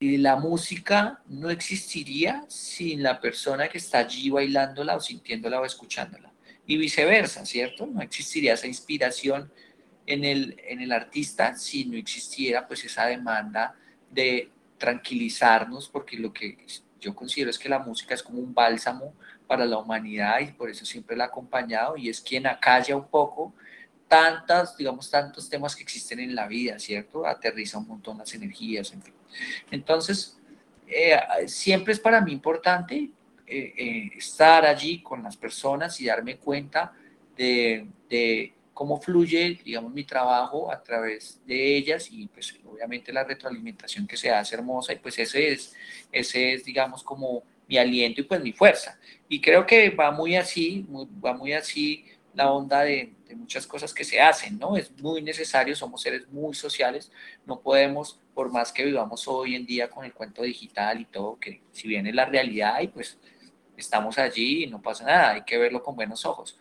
[0.00, 6.32] la música no existiría sin la persona que está allí bailándola o sintiéndola o escuchándola.
[6.64, 7.86] Y viceversa, ¿cierto?
[7.86, 9.52] No existiría esa inspiración
[10.06, 13.74] en el, en el artista si no existiera pues esa demanda
[14.10, 16.56] de tranquilizarnos, porque lo que
[17.00, 19.14] yo considero es que la música es como un bálsamo
[19.46, 23.06] para la humanidad y por eso siempre la ha acompañado y es quien acalla un
[23.06, 23.54] poco
[24.08, 27.26] tantas, digamos, tantos temas que existen en la vida, ¿cierto?
[27.26, 29.14] Aterriza un montón las energías, en fin.
[29.70, 30.38] Entonces,
[30.86, 33.10] eh, siempre es para mí importante
[33.46, 36.92] eh, eh, estar allí con las personas y darme cuenta
[37.36, 43.24] de, de cómo fluye, digamos, mi trabajo a través de ellas y pues obviamente la
[43.24, 45.74] retroalimentación que se hace hermosa y pues ese es,
[46.12, 48.96] ese es, digamos, como mi aliento y pues mi fuerza.
[49.28, 52.04] Y creo que va muy así, va muy así
[52.34, 54.76] la onda de, muchas cosas que se hacen, ¿no?
[54.76, 57.10] Es muy necesario, somos seres muy sociales,
[57.46, 61.36] no podemos, por más que vivamos hoy en día con el cuento digital y todo,
[61.40, 63.18] que si bien es la realidad y pues
[63.76, 66.56] estamos allí y no pasa nada, hay que verlo con buenos ojos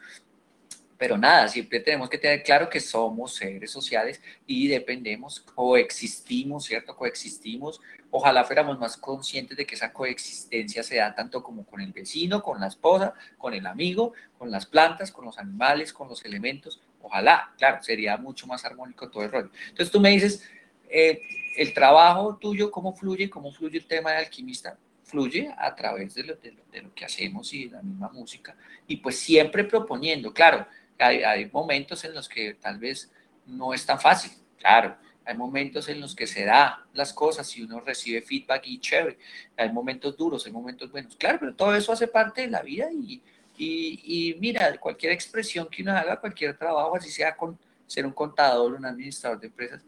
[0.98, 6.95] pero nada, siempre tenemos que tener claro que somos seres sociales y dependemos, coexistimos, ¿cierto?
[6.95, 7.80] Coexistimos.
[8.10, 12.41] Ojalá fuéramos más conscientes de que esa coexistencia se da tanto como con el vecino,
[12.41, 16.82] con la esposa, con el amigo, con las plantas, con los animales, con los elementos.
[17.02, 19.52] Ojalá, claro, sería mucho más armónico todo el rollo.
[19.70, 20.50] Entonces tú me dices,
[20.89, 21.22] eh,
[21.58, 23.30] el trabajo tuyo, ¿cómo fluye?
[23.30, 24.78] ¿Cómo fluye el tema de alquimista?
[25.08, 28.58] fluye a través de lo, de, de lo, que hacemos y de la misma música.
[28.88, 30.68] Y pues siempre proponiendo, claro,
[31.00, 33.12] hay, momentos en los que tal vez
[33.45, 34.95] no es tan fácil, claro.
[35.26, 39.18] Hay momentos en los que se da las cosas y uno recibe feedback y chévere.
[39.58, 41.18] Hay momentos duros, hay momentos buenos.
[41.18, 43.22] Claro, pero todo eso hace parte de la vida y,
[43.58, 48.14] y, y mira, cualquier expresión que uno haga, cualquier trabajo, así sea con ser un
[48.14, 49.84] contador, un administrador de empresas,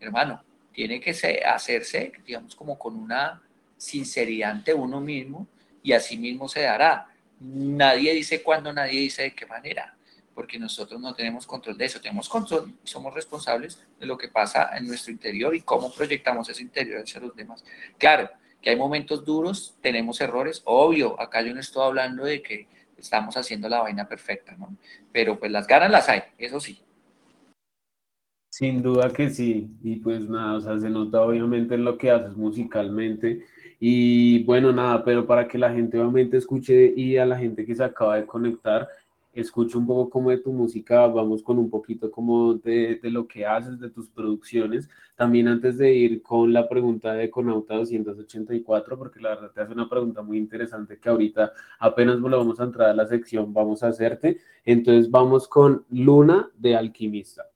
[0.00, 0.42] hermano,
[0.72, 1.10] tiene que
[1.44, 3.40] hacerse, digamos, como con una
[3.76, 5.46] sinceridad ante uno mismo
[5.84, 7.06] y así mismo se dará.
[7.38, 9.96] Nadie dice cuándo, nadie dice de qué manera
[10.40, 14.70] porque nosotros no tenemos control de eso, tenemos control, somos responsables de lo que pasa
[14.74, 17.62] en nuestro interior y cómo proyectamos ese interior hacia los demás.
[17.98, 18.30] Claro,
[18.62, 23.36] que hay momentos duros, tenemos errores, obvio, acá yo no estoy hablando de que estamos
[23.36, 24.74] haciendo la vaina perfecta, ¿no?
[25.12, 26.80] Pero pues las ganas las hay, eso sí.
[28.48, 32.10] Sin duda que sí, y pues nada, o sea, se nota obviamente en lo que
[32.10, 33.44] haces musicalmente,
[33.78, 37.74] y bueno, nada, pero para que la gente obviamente escuche y a la gente que
[37.74, 38.88] se acaba de conectar,
[39.32, 43.26] escuche un poco como de tu música, vamos con un poquito como de, de, lo
[43.26, 44.88] que haces, de tus producciones.
[45.14, 49.72] También antes de ir con la pregunta de Conauta 284, porque la verdad te hace
[49.72, 53.88] una pregunta muy interesante que ahorita apenas volvamos a entrar a la sección, vamos a
[53.88, 54.38] hacerte.
[54.64, 57.49] Entonces vamos con Luna de Alquimista.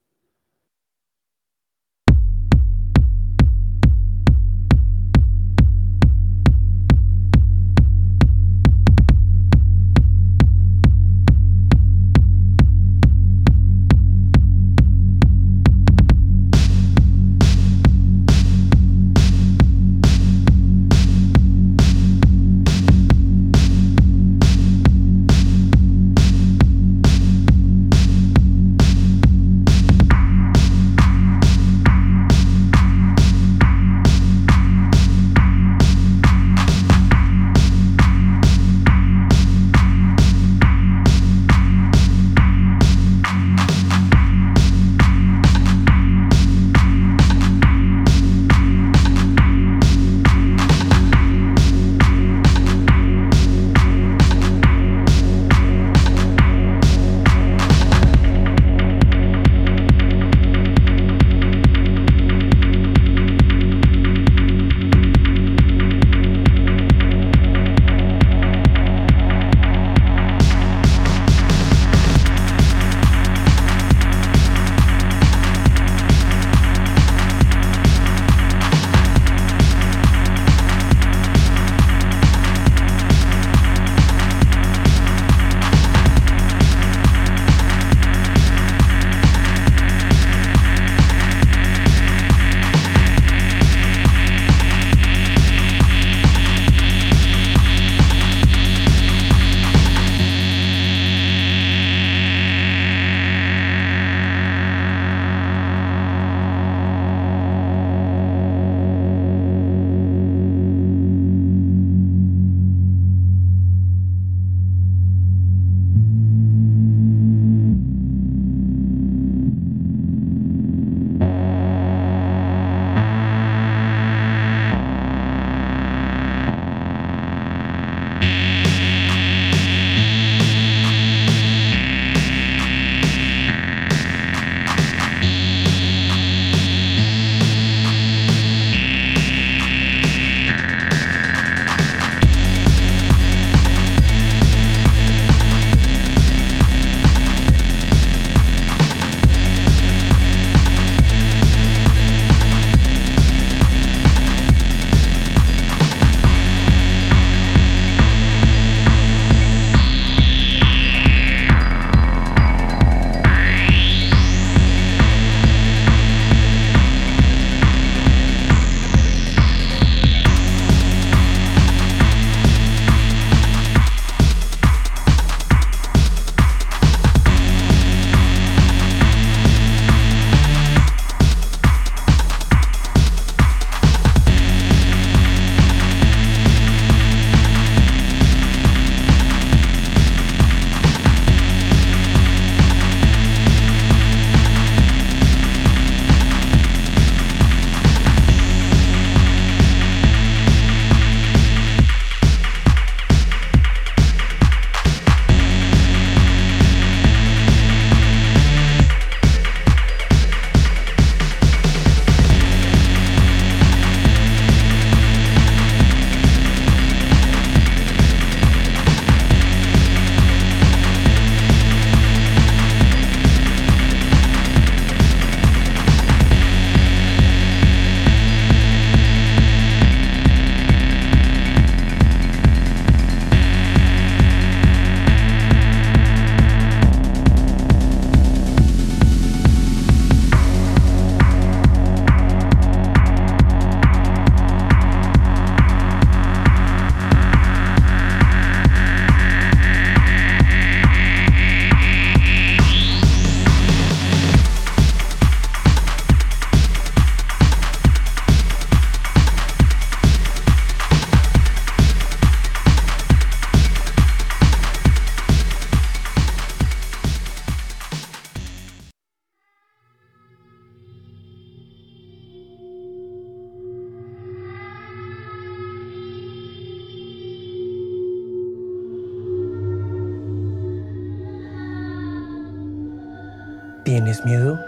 [284.14, 284.60] ¿Tienes miedo?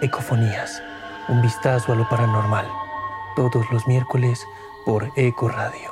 [0.00, 0.82] Ecofonías,
[1.28, 2.66] un vistazo a lo paranormal,
[3.36, 4.44] todos los miércoles
[4.84, 5.90] por Eco Radio.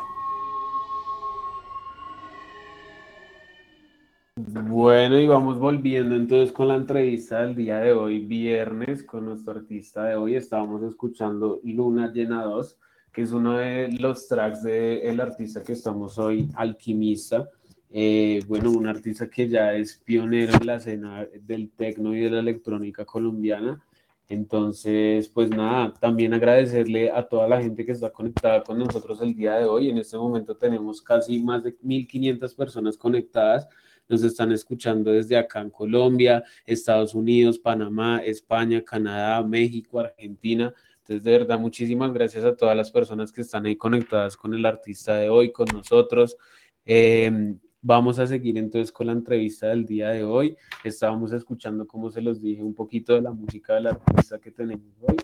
[4.34, 9.52] Bueno, y vamos volviendo entonces con la entrevista del día de hoy, viernes, con nuestro
[9.52, 10.34] artista de hoy.
[10.34, 12.76] Estábamos escuchando Luna Llena 2,
[13.12, 17.48] que es uno de los tracks del artista que estamos hoy, Alquimista.
[17.90, 22.30] Eh, bueno, un artista que ya es pionero en la escena del tecno y de
[22.30, 23.82] la electrónica colombiana.
[24.28, 29.34] Entonces, pues nada, también agradecerle a toda la gente que está conectada con nosotros el
[29.36, 29.88] día de hoy.
[29.88, 33.68] En este momento tenemos casi más de 1.500 personas conectadas.
[34.08, 40.74] Nos están escuchando desde acá en Colombia, Estados Unidos, Panamá, España, Canadá, México, Argentina.
[40.98, 44.66] Entonces, de verdad, muchísimas gracias a todas las personas que están ahí conectadas con el
[44.66, 46.36] artista de hoy, con nosotros.
[46.84, 47.56] Eh,
[47.88, 50.56] Vamos a seguir entonces con la entrevista del día de hoy.
[50.82, 54.88] Estábamos escuchando, como se los dije, un poquito de la música del artista que tenemos
[55.02, 55.14] hoy.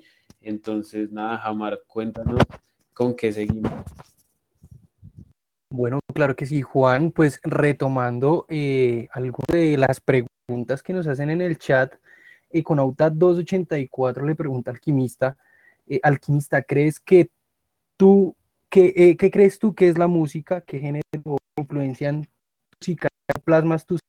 [0.40, 2.40] Entonces, nada, Jamar, cuéntanos
[2.94, 3.72] con qué seguimos.
[5.70, 11.30] Bueno, claro que sí, Juan, pues retomando eh, algo de las preguntas que nos hacen
[11.30, 11.92] en el chat,
[12.48, 15.36] Econauta 284 le pregunta al alquimista,
[15.88, 17.28] eh, alquimista, ¿crees que
[17.96, 18.36] tú,
[18.70, 20.60] que, eh, qué crees tú que es la música?
[20.60, 21.02] ¿Qué género
[21.56, 22.28] influencian
[22.82, 23.08] música,
[23.44, 24.00] plasmas tus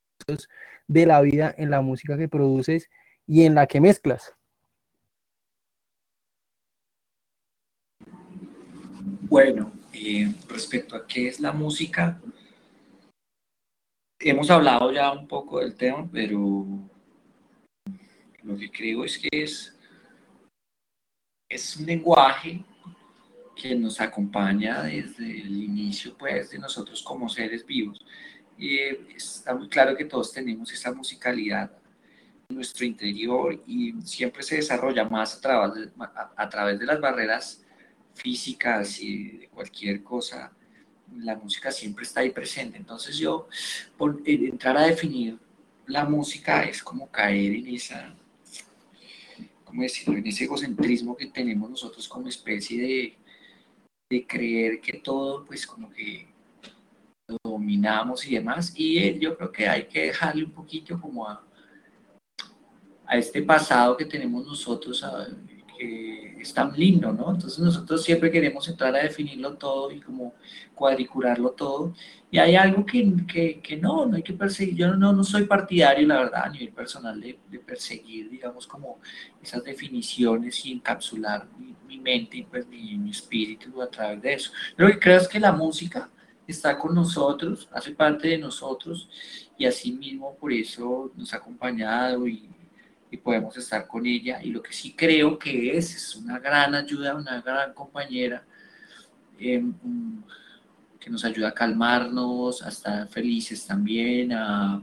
[0.87, 2.89] de la vida en la música que produces
[3.27, 4.33] y en la que mezclas.
[9.29, 12.19] Bueno, eh, respecto a qué es la música,
[14.19, 16.65] hemos hablado ya un poco del tema, pero
[18.41, 19.77] lo que creo es que es,
[21.47, 22.65] es un lenguaje
[23.55, 28.03] que nos acompaña desde el inicio pues, de nosotros como seres vivos
[28.57, 28.79] y
[29.15, 31.71] está muy claro que todos tenemos esa musicalidad
[32.49, 35.91] en nuestro interior y siempre se desarrolla más a través de,
[36.35, 37.63] a, través de las barreras
[38.13, 40.51] físicas y de cualquier cosa.
[41.17, 42.77] La música siempre está ahí presente.
[42.77, 43.47] Entonces yo,
[43.97, 45.39] por entrar a definir
[45.87, 48.15] la música es como caer en esa,
[49.63, 50.17] ¿cómo decirlo?
[50.17, 53.17] En ese egocentrismo que tenemos nosotros como especie de,
[54.09, 56.32] de creer que todo, pues como que
[57.43, 58.73] dominamos y demás.
[58.75, 61.43] Y eh, yo creo que hay que dejarle un poquito como a,
[63.05, 65.05] a este pasado que tenemos nosotros,
[65.77, 67.31] que es tan lindo, ¿no?
[67.31, 70.33] Entonces nosotros siempre queremos entrar a definirlo todo y como
[70.75, 71.93] cuadricularlo todo.
[72.29, 74.75] Y hay algo que, que, que no, no hay que perseguir.
[74.75, 78.99] Yo no, no soy partidario, la verdad, a nivel personal, de, de perseguir, digamos, como
[79.41, 84.33] esas definiciones y encapsular mi, mi mente y pues mi, mi espíritu a través de
[84.33, 84.51] eso.
[84.75, 86.09] Lo que creo es que la música
[86.47, 89.09] está con nosotros, hace parte de nosotros
[89.57, 92.49] y así mismo por eso nos ha acompañado y,
[93.23, 94.41] podemos estar con ella.
[94.41, 98.43] Y lo que sí creo que es, es una gran ayuda, una gran compañera.
[99.37, 99.63] Eh,
[101.03, 104.81] que nos ayuda a calmarnos, a estar felices también, a,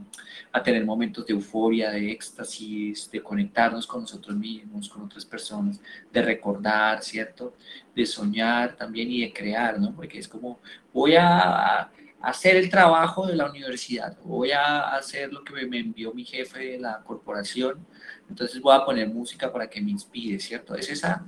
[0.51, 5.79] a, tener momentos de euforia, de éxtasis, de conectarnos con nosotros mismos, con otras personas,
[6.13, 7.55] de recordar, ¿cierto?
[7.95, 9.95] De soñar también y de crear, ¿no?
[9.95, 10.59] Porque es como,
[10.93, 11.89] voy a,
[12.21, 16.73] hacer el trabajo de la universidad, voy a hacer lo que me envió mi jefe
[16.73, 17.83] de la corporación,
[18.29, 20.75] entonces voy a poner música para que me inspire, ¿cierto?
[20.75, 21.25] Es esa,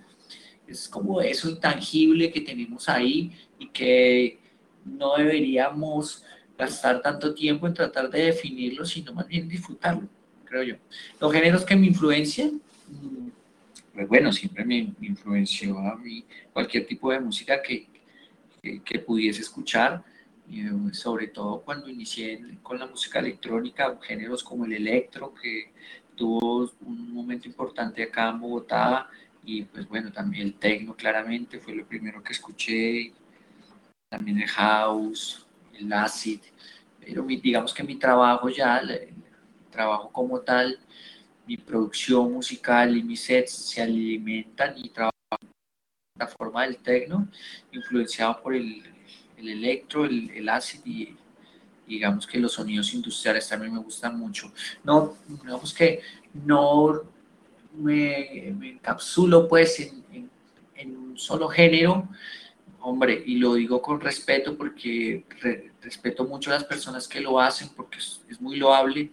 [0.67, 4.42] es como eso intangible que tenemos ahí y que
[4.85, 6.23] no deberíamos
[6.57, 10.07] gastar tanto tiempo en tratar de definirlo, sino más bien disfrutarlo,
[10.45, 10.75] creo yo.
[11.19, 13.29] Los géneros que me influencian, mm,
[13.93, 17.87] pues bueno, siempre me, influenció a mí cualquier tipo de música que,
[18.83, 20.03] que, pudiese escuchar,
[20.51, 25.71] eh, sobre todo cuando inicié con la música electrónica, géneros como el electro, que
[26.15, 29.09] tuvo un momento importante acá en Bogotá,
[29.45, 33.13] y pues bueno, también el techno claramente fue lo primero que escuché,
[34.13, 35.43] también el house,
[35.73, 36.39] el acid,
[36.99, 39.09] pero digamos que mi trabajo ya, el,
[39.71, 40.77] trabajo como tal,
[41.47, 45.13] mi producción musical y mis sets se alimentan y trabajan
[46.15, 47.27] la forma del techno,
[47.71, 48.83] influenciado por el,
[49.35, 51.17] el electro, el, el acid y
[51.87, 54.53] digamos que los sonidos industriales también me gustan mucho.
[54.83, 56.01] No, digamos que
[56.35, 57.01] no
[57.73, 60.29] me, me encapsulo pues en, en,
[60.75, 62.07] en un solo género,
[62.85, 65.23] Hombre, y lo digo con respeto porque
[65.81, 69.09] respeto mucho a las personas que lo hacen porque es, muy loable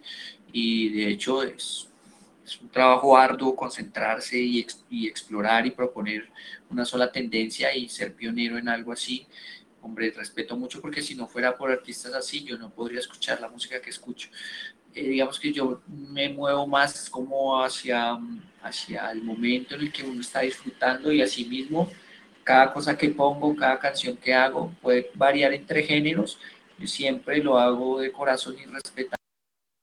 [0.51, 1.87] y de hecho es,
[2.45, 6.29] es un trabajo arduo concentrarse y, y, explorar y proponer
[6.69, 9.25] una sola tendencia y ser pionero en algo así.
[9.81, 13.47] Hombre, respeto mucho porque si no fuera por artistas así yo no podría escuchar la
[13.47, 14.27] música que escucho.
[14.93, 18.19] eh, digamos que yo me muevo más como hacia,
[18.61, 21.89] hacia el momento en el que uno está disfrutando y asimismo
[22.43, 26.39] cada cosa que pongo, cada canción que hago puede variar entre géneros.
[26.77, 29.17] Yo siempre lo hago de corazón y respetando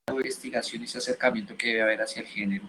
[0.08, 2.68] la investigación y ese acercamiento que debe haber hacia el género.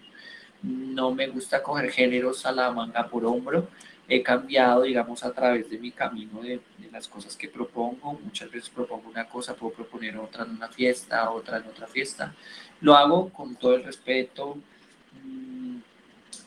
[0.62, 3.68] No me gusta coger géneros a la manga por hombro.
[4.08, 8.20] He cambiado, digamos, a través de mi camino de, de las cosas que propongo.
[8.24, 12.34] Muchas veces propongo una cosa, puedo proponer otra en una fiesta, otra en otra fiesta.
[12.80, 14.58] Lo hago con todo el respeto,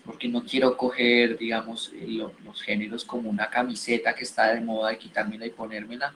[0.05, 4.93] porque no quiero coger, digamos, eh, los, géneros como una camiseta que está de moda
[4.93, 6.13] y quitármela y ponérmela.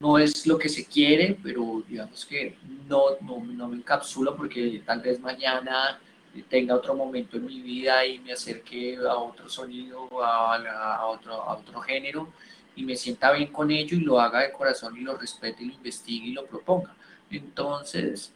[0.00, 2.56] No es lo que se quiere, pero digamos que
[2.88, 6.00] no, no, no me encapsulo porque tal vez mañana
[6.48, 11.34] tenga otro momento en mi vida y me acerque a otro sonido, a, a, otro,
[11.34, 12.32] a otro género
[12.74, 15.66] y me sienta bien con ello y lo haga de corazón y lo respete y
[15.66, 16.96] lo investigue y lo proponga.
[17.30, 18.34] Entonces,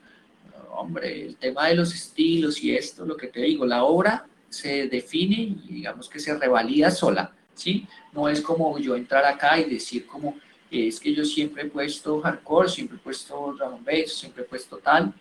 [0.70, 4.26] hombre, el tema de los estilos y esto, lo que te digo, la obra
[4.56, 7.86] se define y digamos que se revalida sola, ¿sí?
[8.12, 10.36] No es como yo entrar acá y decir como,
[10.70, 14.78] es que yo siempre he puesto hardcore, siempre he puesto drum bass, siempre he puesto
[14.78, 15.12] tal,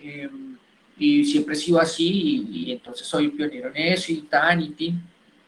[0.00, 0.56] em,
[0.96, 5.02] y siempre he sido así, y, entonces soy pionero en eso, y tan, y tin,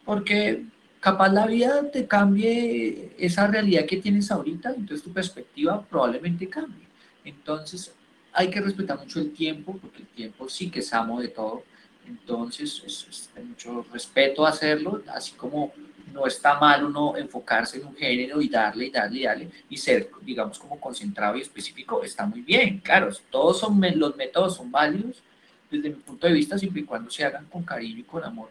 [0.05, 0.65] porque
[1.01, 6.87] capaz la vida te cambie esa realidad que tienes ahorita, entonces tu perspectiva probablemente cambie.
[7.25, 7.93] Entonces
[8.33, 11.65] hay que respetar mucho el tiempo, porque el tiempo sí que es amo de todo,
[12.11, 15.73] entonces, es, mucho respeto hacerlo, así como
[16.13, 19.77] no está mal uno enfocarse en un género y darle y darle y darle y
[19.77, 24.71] ser, digamos, como concentrado y específico, está muy bien, claro, todos son, los métodos son
[24.73, 25.23] válidos
[25.71, 28.51] desde mi punto de vista, siempre y cuando se hagan con cariño y con amor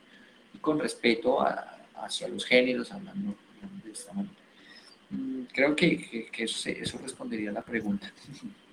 [0.54, 1.40] y con respeto
[1.96, 3.36] hacia los géneros, hablando
[3.84, 4.34] de esta manera.
[5.10, 8.12] Mm, creo que, eso, eso respondería a la pregunta.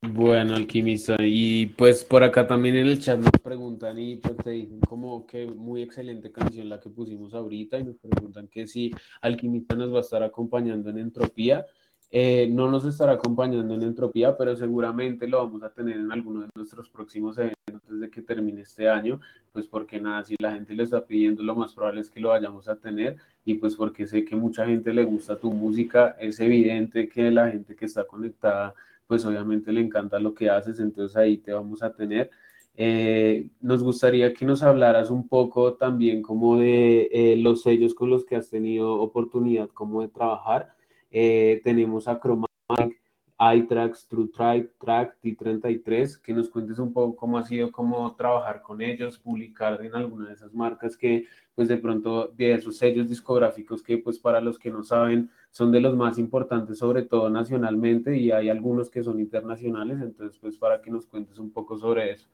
[0.00, 4.50] Bueno, alquimista, y pues por acá también en el chat nos preguntan y pues te
[4.50, 8.92] dicen como que muy excelente canción la que pusimos ahorita y nos preguntan que si
[9.20, 11.66] alquimista nos va a estar acompañando en Entropía.
[12.10, 16.42] Eh, no nos estará acompañando en Entropía, pero seguramente lo vamos a tener en alguno
[16.42, 19.20] de nuestros próximos eventos desde que termine este año,
[19.52, 22.30] pues porque nada, si la gente le está pidiendo, lo más probable es que lo
[22.30, 26.38] vayamos a tener y pues porque sé que mucha gente le gusta tu música, es
[26.40, 28.74] evidente que la gente que está conectada
[29.08, 32.30] pues obviamente le encanta lo que haces, entonces ahí te vamos a tener.
[32.76, 38.10] Eh, nos gustaría que nos hablaras un poco también como de eh, los sellos con
[38.10, 40.74] los que has tenido oportunidad como de trabajar.
[41.10, 43.02] Eh, tenemos a Chromatic,
[43.40, 48.62] iTracks, True Tribe, Track, T33, que nos cuentes un poco cómo ha sido cómo trabajar
[48.62, 53.08] con ellos, publicar en alguna de esas marcas que pues de pronto de esos sellos
[53.08, 57.28] discográficos que pues para los que no saben son de los más importantes, sobre todo
[57.28, 61.76] nacionalmente, y hay algunos que son internacionales, entonces pues para que nos cuentes un poco
[61.76, 62.28] sobre eso.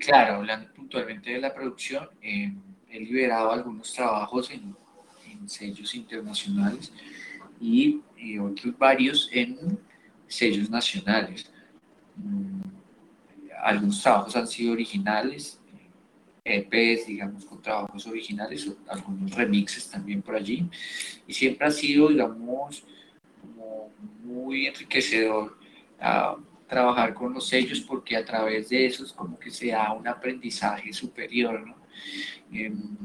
[0.00, 2.52] Claro, hablando puntualmente de la producción, eh,
[2.88, 4.76] he liberado algunos trabajos en,
[5.46, 6.92] sellos internacionales
[7.60, 8.00] y,
[8.40, 9.78] otros varios en
[10.26, 11.48] sellos nacionales.
[12.16, 12.62] Mm,
[13.62, 15.59] algunos trabajos han sido originales,
[16.50, 20.68] EPs, digamos, con trabajos originales, o algunos remixes también por allí.
[21.26, 22.84] Y siempre ha sido, digamos,
[23.40, 23.92] como
[24.22, 25.56] muy enriquecedor
[26.00, 26.36] ah,
[26.70, 30.06] trabajar con los sellos porque a través de eso es como que se da un
[30.06, 31.76] aprendizaje superior, ¿no?
[32.52, 32.96] Em,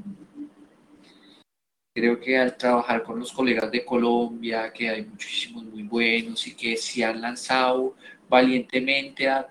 [1.93, 6.53] creo que al trabajar con los colegas de Colombia, que hay muchísimos muy buenos y
[6.53, 7.95] que se han lanzado
[8.29, 9.47] valientemente al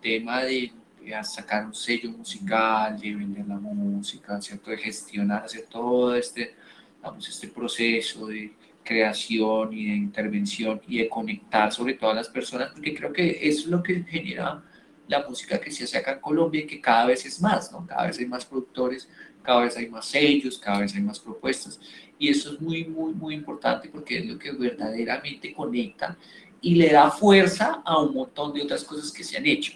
[0.00, 0.72] tema de
[1.12, 6.54] a sacar un sello musical, de vender la música, de gestionar, hacer todo este,
[7.02, 8.52] vamos, este proceso de
[8.82, 13.66] creación y de intervención y de conectar sobre todas las personas, porque creo que es
[13.66, 14.62] lo que genera
[15.08, 17.70] la música que se hace acá en Colombia y que cada vez es más.
[17.86, 19.08] Cada vez hay más productores,
[19.42, 21.78] cada vez hay más sellos, cada vez hay más propuestas.
[22.18, 26.16] Y eso es muy, muy, muy importante porque es lo que verdaderamente conecta
[26.60, 29.72] y le da fuerza a un montón de otras cosas que se han hecho.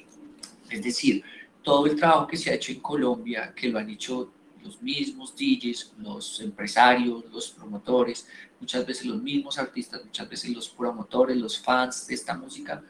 [0.71, 1.23] Es decir,
[1.63, 5.35] todo el trabajo que se ha hecho en Colombia, que lo han hecho los mismos
[5.37, 8.29] DJs, los empresarios, los promotores,
[8.61, 12.83] muchas veces los mismos artistas, muchas veces los promotores, los fans de esta música,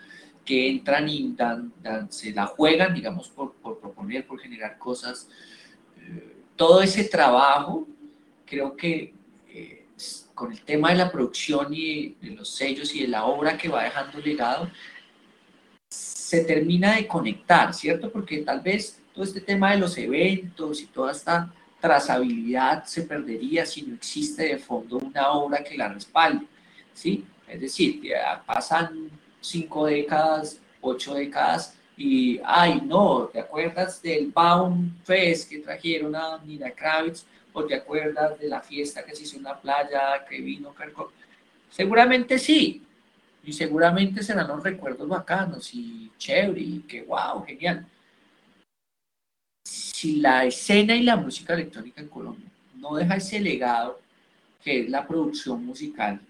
[0.45, 1.73] que entran y dan,
[2.11, 5.29] se la juegan, digamos, por, proponer, por generar cosas.
[5.97, 7.87] Eh, todo ese trabajo,
[8.45, 9.15] creo que
[9.49, 9.87] eh,
[10.35, 13.69] con el tema de la producción y de los sellos y de la obra que
[13.69, 14.71] va dejando legado,
[16.31, 18.09] se termina de conectar, ¿cierto?
[18.09, 23.67] Porque tal vez todo este tema de los eventos y toda esta trazabilidad se perdería
[23.67, 26.47] si no existe de fondo una obra que la respalde,
[26.95, 27.25] ¿sí?
[27.49, 28.01] Es decir,
[28.47, 29.11] pasan
[29.41, 36.39] cinco décadas, ocho décadas, y, ay, no, ¿te acuerdas del Baum Fest que trajeron a
[36.45, 37.25] Nina Kravitz?
[37.53, 41.11] ¿O te acuerdas de la fiesta que se hizo en la playa, que vino Kerkov?
[41.71, 42.85] Seguramente sí,
[43.43, 47.87] y seguramente serán los recuerdos bacanos y chévere, y que wow, genial.
[49.65, 54.01] Si la escena y la música electrónica en Colombia no deja ese legado
[54.63, 56.21] que es la producción musical,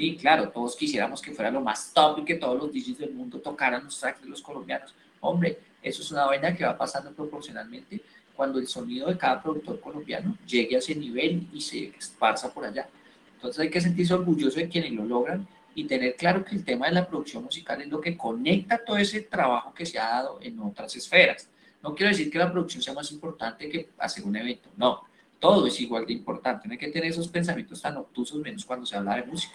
[0.00, 3.12] Sí, claro, todos quisiéramos que fuera lo más top y que todos los DJs del
[3.12, 4.94] mundo tocaran los tracks de los colombianos.
[5.20, 8.00] Hombre, eso es una vaina que va pasando proporcionalmente
[8.34, 12.64] cuando el sonido de cada productor colombiano llegue a ese nivel y se esparza por
[12.64, 12.88] allá.
[13.34, 16.86] Entonces hay que sentirse orgulloso de quienes lo logran y tener claro que el tema
[16.86, 20.38] de la producción musical es lo que conecta todo ese trabajo que se ha dado
[20.42, 21.48] en otras esferas.
[21.82, 25.02] No quiero decir que la producción sea más importante que hacer un evento, no,
[25.38, 28.84] todo es igual de importante, no hay que tener esos pensamientos tan obtusos menos cuando
[28.84, 29.54] se habla de música.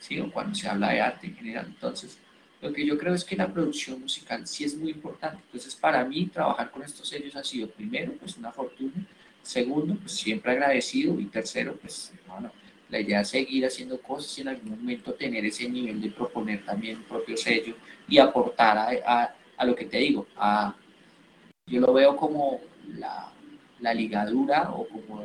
[0.00, 0.18] ¿sí?
[0.18, 1.66] o cuando se habla de arte en general.
[1.68, 2.18] Entonces,
[2.60, 5.42] lo que yo creo es que la producción musical sí es muy importante.
[5.46, 9.06] Entonces, para mí, trabajar con estos sellos ha sido, primero, pues una fortuna,
[9.42, 12.50] segundo, pues siempre agradecido, y tercero, pues, bueno,
[12.90, 16.64] la idea es seguir haciendo cosas y en algún momento tener ese nivel de proponer
[16.64, 17.74] también un propio sello
[18.08, 20.74] y aportar a, a, lo que te digo, a,
[21.66, 22.60] yo lo veo como
[22.98, 23.32] la,
[23.78, 25.24] la ligadura o como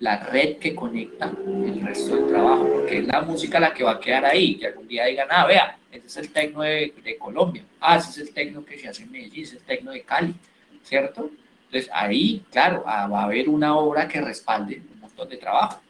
[0.00, 3.92] la red que conecta el resto del trabajo, porque es la música la que va
[3.92, 7.64] a quedar ahí, que algún día digan, ah, vea, ese es el tecno de, Colombia,
[7.80, 10.02] ah, ese es el tecno que se hace en Medellín, ese es el tecno de
[10.02, 10.34] Cali,
[10.82, 11.30] ¿cierto?
[11.66, 15.80] Entonces ahí, claro, ah, va a haber una obra que respalde un montón de trabajo.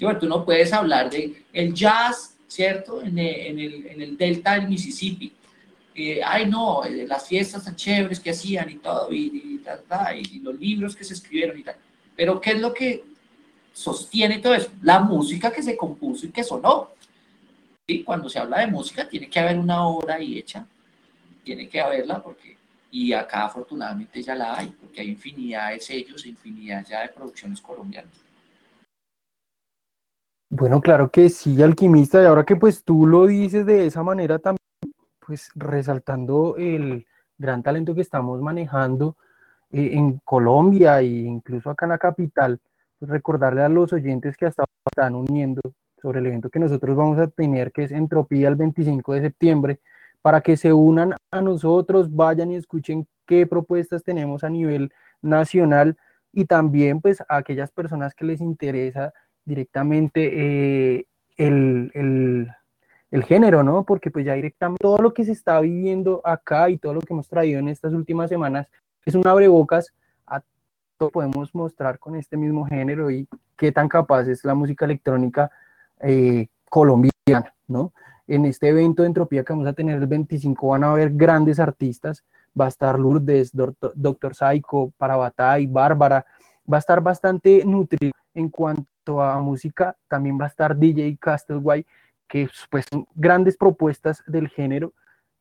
[0.00, 3.02] Bueno, tú no puedes hablar de el jazz, ¿cierto?
[3.02, 5.32] En el, delta del Mississippi.
[5.94, 9.60] Eh, ay, no, eh, las fiestas tan chéveres que hacían y todo, y,
[10.30, 11.76] y los libros que se escribieron y tal.
[12.16, 13.04] Pero ¿qué es lo que
[13.72, 14.70] sostiene todo eso?
[14.82, 16.90] La música que se compuso y que sonó.
[17.86, 18.02] ¿Sí?
[18.04, 20.66] Cuando se habla de música tiene que haber una obra ahí hecha,
[21.42, 22.56] tiene que haberla porque,
[22.90, 27.60] y acá afortunadamente ya la hay, porque hay infinidad de sellos, infinidad ya de producciones
[27.60, 28.21] colombianas.
[30.54, 34.38] Bueno, claro que sí, alquimista, y ahora que pues tú lo dices de esa manera
[34.38, 34.60] también,
[35.26, 37.06] pues resaltando el
[37.38, 39.16] gran talento que estamos manejando
[39.70, 42.60] eh, en Colombia e incluso acá en la capital,
[43.00, 45.62] recordarle a los oyentes que hasta están uniendo
[46.02, 49.80] sobre el evento que nosotros vamos a tener, que es Entropía el 25 de septiembre,
[50.20, 54.92] para que se unan a nosotros, vayan y escuchen qué propuestas tenemos a nivel
[55.22, 55.96] nacional
[56.30, 59.14] y también pues a aquellas personas que les interesa
[59.44, 62.48] directamente eh, el, el,
[63.10, 63.84] el, género, ¿no?
[63.84, 67.12] Porque pues ya directamente todo lo que se está viviendo acá y todo lo que
[67.12, 68.68] hemos traído en estas últimas semanas
[69.04, 69.92] es un abrebocas
[71.10, 75.50] podemos mostrar con este mismo género y qué tan capaz es la música electrónica
[76.00, 77.92] eh, colombiana, ¿no?
[78.26, 81.58] En este evento de Entropía que vamos a tener el 25 van a haber grandes
[81.58, 82.24] artistas,
[82.58, 86.24] va a estar Lourdes, Doctor, Psycho, Parabatay, Bárbara,
[86.70, 91.88] va a estar bastante nutrido en cuanto a música, también va a estar DJ Castlewhite,
[92.28, 94.94] que pues son grandes propuestas del género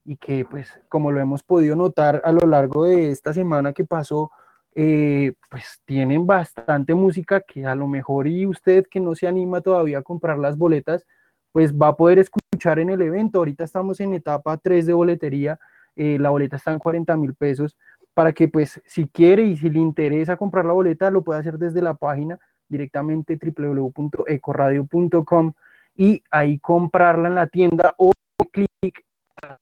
[0.04, 3.86] y que pues como lo hemos podido notar a lo largo de esta semana que
[3.86, 4.32] pasó,
[4.74, 9.62] eh, pues tienen bastante música que a lo mejor y usted que no se anima
[9.62, 11.06] todavía a comprar las boletas,
[11.52, 13.40] pues va a poder escuchar en el evento.
[13.40, 15.60] Ahorita estamos en etapa 3 de boletería,
[15.96, 17.78] eh, la boleta está en 40 mil pesos,
[18.14, 21.58] para que pues si quiere y si le interesa comprar la boleta, lo puede hacer
[21.58, 25.54] desde la página directamente www.ecoradio.com
[25.96, 28.12] y ahí comprarla en la tienda o
[28.52, 29.06] clic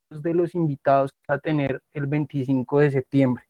[0.09, 3.43] de los invitados a tener el 25 de septiembre.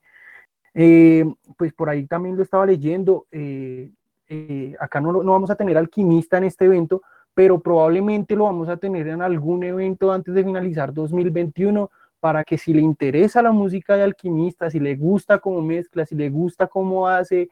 [0.74, 1.26] Eh,
[1.58, 3.26] pues por ahí también lo estaba leyendo.
[3.32, 3.92] Eh,
[4.28, 7.02] eh, acá no, no vamos a tener alquimista en este evento,
[7.34, 11.90] pero probablemente lo vamos a tener en algún evento antes de finalizar 2021
[12.20, 16.16] para que si le interesa la música de alquimista, si le gusta cómo mezcla, si
[16.16, 17.50] le gusta cómo hace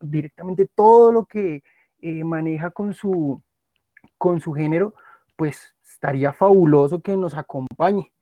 [0.00, 1.62] directamente todo lo que
[2.02, 3.40] maneja con su,
[4.18, 4.94] con su género,
[5.36, 5.74] pues
[6.04, 8.12] estaría fabuloso que nos acompañe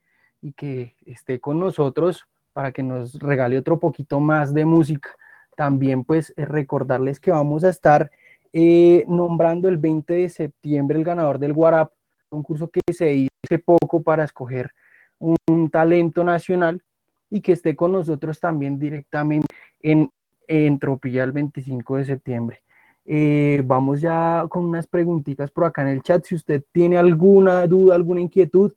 [0.41, 5.09] y que esté con nosotros para que nos regale otro poquito más de música.
[5.55, 8.11] También pues eh, recordarles que vamos a estar
[8.51, 11.91] eh, nombrando el 20 de septiembre el ganador del Guarap,
[12.29, 14.71] un curso que se hizo hace poco para escoger
[15.19, 16.83] un, talento nacional
[17.29, 19.47] y que esté con nosotros también directamente
[19.79, 20.09] en
[20.45, 22.63] Entropía el 25 de septiembre.
[23.05, 26.25] Eh, vamos ya con unas preguntitas por acá en el chat.
[26.25, 28.73] Si usted tiene alguna duda, alguna inquietud,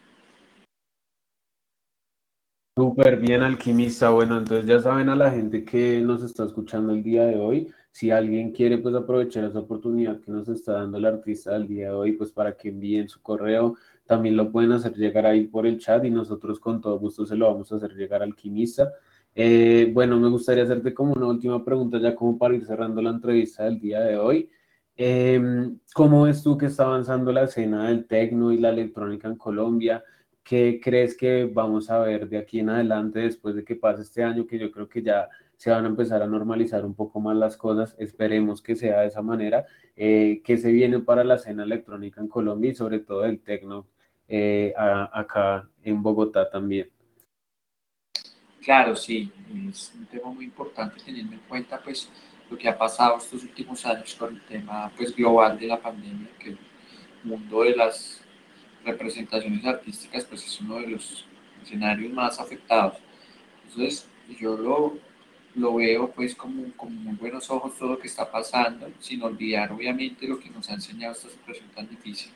[2.77, 4.11] Súper bien, alquimista.
[4.11, 7.73] Bueno, entonces ya saben a la gente que nos está escuchando el día de hoy.
[7.93, 11.89] Si alguien quiere pues aprovechar esa oportunidad que nos está dando el artista del día
[11.89, 13.77] de hoy, pues para que envíen su correo
[14.11, 17.37] también lo pueden hacer llegar ahí por el chat y nosotros con todo gusto se
[17.37, 18.93] lo vamos a hacer llegar al alquimista.
[19.37, 23.11] Eh, bueno, me gustaría hacerte como una última pregunta ya como para ir cerrando la
[23.11, 24.51] entrevista del día de hoy.
[24.97, 29.37] Em, ¿Cómo ves tú que está avanzando la escena del tecno y la electrónica en
[29.37, 30.03] Colombia?
[30.43, 34.25] ¿Qué crees que vamos a ver de aquí en adelante después de que pase este
[34.25, 34.47] año?
[34.47, 35.29] Que yo creo que ya
[35.61, 37.95] se van a empezar a normalizar un poco más las cosas.
[37.99, 39.67] Esperemos que sea de esa manera.
[39.95, 43.87] Eh, ¿Qué se viene para la escena electrónica en Colombia y sobre todo el tecno
[44.33, 46.89] eh, acá en Bogotá también.
[48.63, 49.31] Claro, sí,
[49.69, 52.09] es un tema muy importante teniendo en cuenta pues
[52.49, 56.31] lo que ha pasado estos últimos años con el tema pues global de la pandemia,
[56.39, 56.59] que el
[57.23, 58.23] mundo de las
[58.83, 61.27] representaciones artísticas pues es uno de los
[61.63, 62.97] escenarios más afectados.
[63.65, 64.09] Entonces
[64.41, 65.10] yo lo,
[65.55, 69.73] lo veo pues como con muy buenos ojos todo lo que está pasando, sin olvidar
[69.73, 72.31] obviamente lo que nos ha enseñado esta situación tan difícil.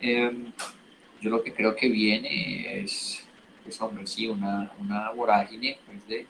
[0.00, 0.52] Eh,
[1.20, 3.24] yo lo que creo que viene es,
[3.62, 6.26] pues hombre, sí, una, una vorágine pues, de,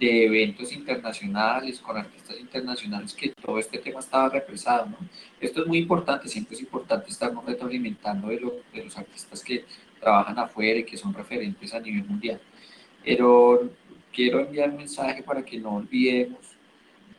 [0.00, 4.96] de, eventos internacionales, con artistas internacionales, que todo este tema estaba represado, ¿no?
[5.38, 8.40] Esto es muy importante, siempre es importante estarnos retroalimentando de,
[8.72, 9.66] de los artistas que
[10.00, 12.40] trabajan afuera y que son referentes a nivel mundial.
[13.04, 13.70] Pero
[14.16, 16.38] quiero enviar un mensaje para que no olvidemos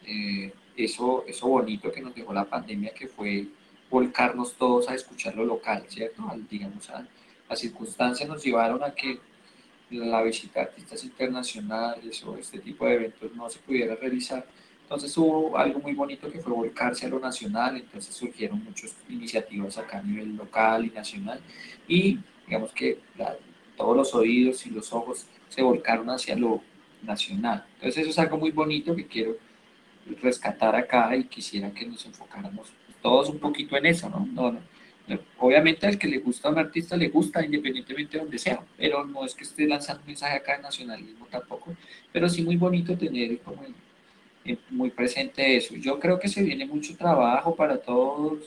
[0.04, 3.46] eh, eso, eso bonito que nos dejó la pandemia, que fue
[3.88, 6.24] volcarnos todos a escuchar lo local, ¿cierto?
[6.50, 7.08] digamos, a,
[7.48, 9.20] las circunstancias nos llevaron a que
[9.92, 14.46] la visita de artistas internacionales o este tipo de eventos no se pudiera realizar.
[14.82, 19.78] Entonces hubo algo muy bonito que fue volcarse a lo nacional, entonces surgieron muchas iniciativas
[19.78, 21.40] acá a nivel local y nacional
[21.88, 23.00] y digamos que
[23.76, 26.62] todos los oídos y los ojos se volcaron hacia lo
[27.04, 27.66] nacional.
[27.76, 29.38] Entonces eso es algo muy bonito que quiero
[30.22, 32.68] rescatar acá y quisiera que nos enfocáramos
[33.02, 34.26] todos un poquito en eso, ¿no?
[34.32, 34.60] no, no.
[35.40, 39.06] Obviamente al que le gusta a un artista le gusta independientemente de donde sea, pero
[39.06, 41.74] no es que esté lanzando un mensaje acá de nacionalismo tampoco,
[42.12, 43.64] pero sí muy bonito tener como
[44.70, 45.76] muy presente eso.
[45.76, 48.40] Yo creo que se viene mucho trabajo para todos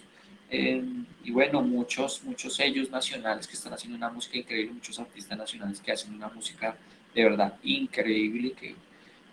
[0.50, 0.82] eh,
[1.24, 5.80] y bueno, muchos, muchos sellos nacionales que están haciendo una música increíble, muchos artistas nacionales
[5.80, 6.76] que hacen una música
[7.14, 8.74] de verdad increíble que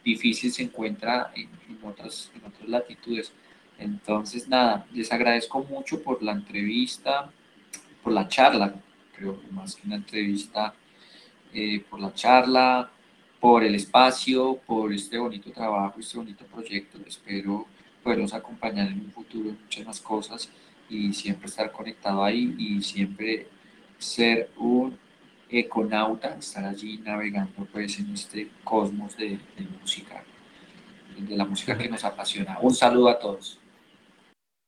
[0.03, 1.49] difícil se encuentra en,
[1.83, 3.31] otras, en otras latitudes.
[3.77, 7.29] Entonces, nada, les agradezco mucho por la entrevista,
[8.03, 8.73] por la charla,
[9.15, 10.73] creo que más que una entrevista,
[11.53, 12.89] eh, por la charla,
[13.39, 16.97] por el espacio, por este bonito trabajo, este bonito proyecto.
[17.05, 17.67] Espero
[18.03, 20.49] poderlos acompañar en un futuro en muchas más cosas
[20.89, 23.47] y siempre estar conectado ahí y siempre
[23.97, 24.97] ser un
[25.49, 30.23] econauta, estar allí navegando pues en este cosmos de, de música,
[31.17, 32.57] de la música que nos apasiona.
[32.61, 33.59] Un saludo a todos.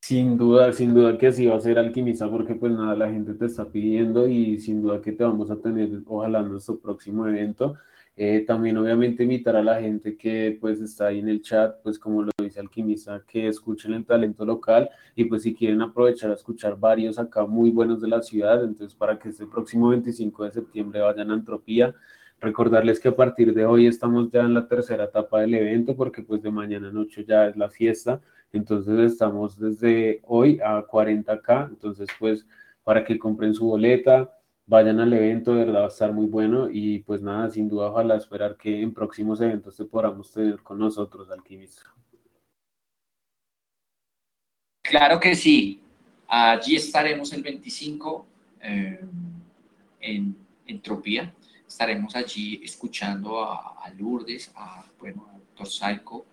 [0.02, 3.34] Sin duda, sin duda que así va a ser alquimista porque pues nada, la gente
[3.34, 7.76] te está pidiendo y sin duda que te vamos a tener ojalá nuestro próximo evento.
[8.22, 11.98] Eh, también obviamente invitar a la gente que pues está ahí en el chat, pues
[11.98, 16.34] como lo dice Alquimista, que escuchen el talento local y pues si quieren aprovechar a
[16.34, 20.52] escuchar varios acá muy buenos de la ciudad, entonces para que este próximo 25 de
[20.52, 21.96] septiembre vayan a Antropía,
[22.42, 26.22] Recordarles que a partir de hoy estamos ya en la tercera etapa del evento porque
[26.22, 28.20] pues de mañana noche ya es la fiesta,
[28.52, 32.46] entonces estamos desde hoy a 40k, entonces pues
[32.84, 34.30] para que compren su boleta,
[34.70, 37.90] vayan al evento, de verdad va a estar muy bueno y pues nada, sin duda
[37.90, 41.82] ojalá esperar que en próximos eventos te podamos tener con nosotros, alquimista.
[44.84, 45.82] Claro que sí,
[46.28, 48.28] allí estaremos el 25
[48.62, 49.00] eh,
[50.02, 51.34] en Entropía,
[51.68, 56.26] estaremos allí escuchando a, Lourdes, a, bueno, a Doctor Saico,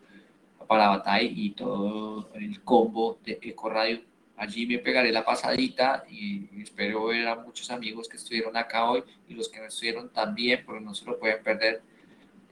[0.61, 3.99] a Parabatay y todo el combo de Eco Radio
[4.37, 9.03] Allí me pegaré la pasadita y espero ver a muchos amigos que estuvieron acá hoy
[9.29, 11.81] y los que no estuvieron también, porque no se lo pueden perder.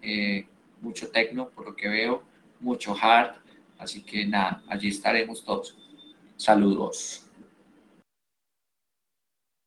[0.00, 0.46] Eh,
[0.80, 2.22] mucho tecno, por lo que veo,
[2.60, 3.36] mucho hard.
[3.78, 5.76] Así que nada, allí estaremos todos.
[6.36, 7.24] Saludos.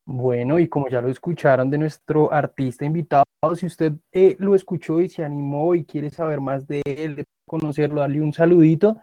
[0.05, 5.01] Bueno, y como ya lo escucharon de nuestro artista invitado, si usted eh, lo escuchó
[5.01, 8.97] y se animó y quiere saber más de él, de conocerlo, darle un saludito,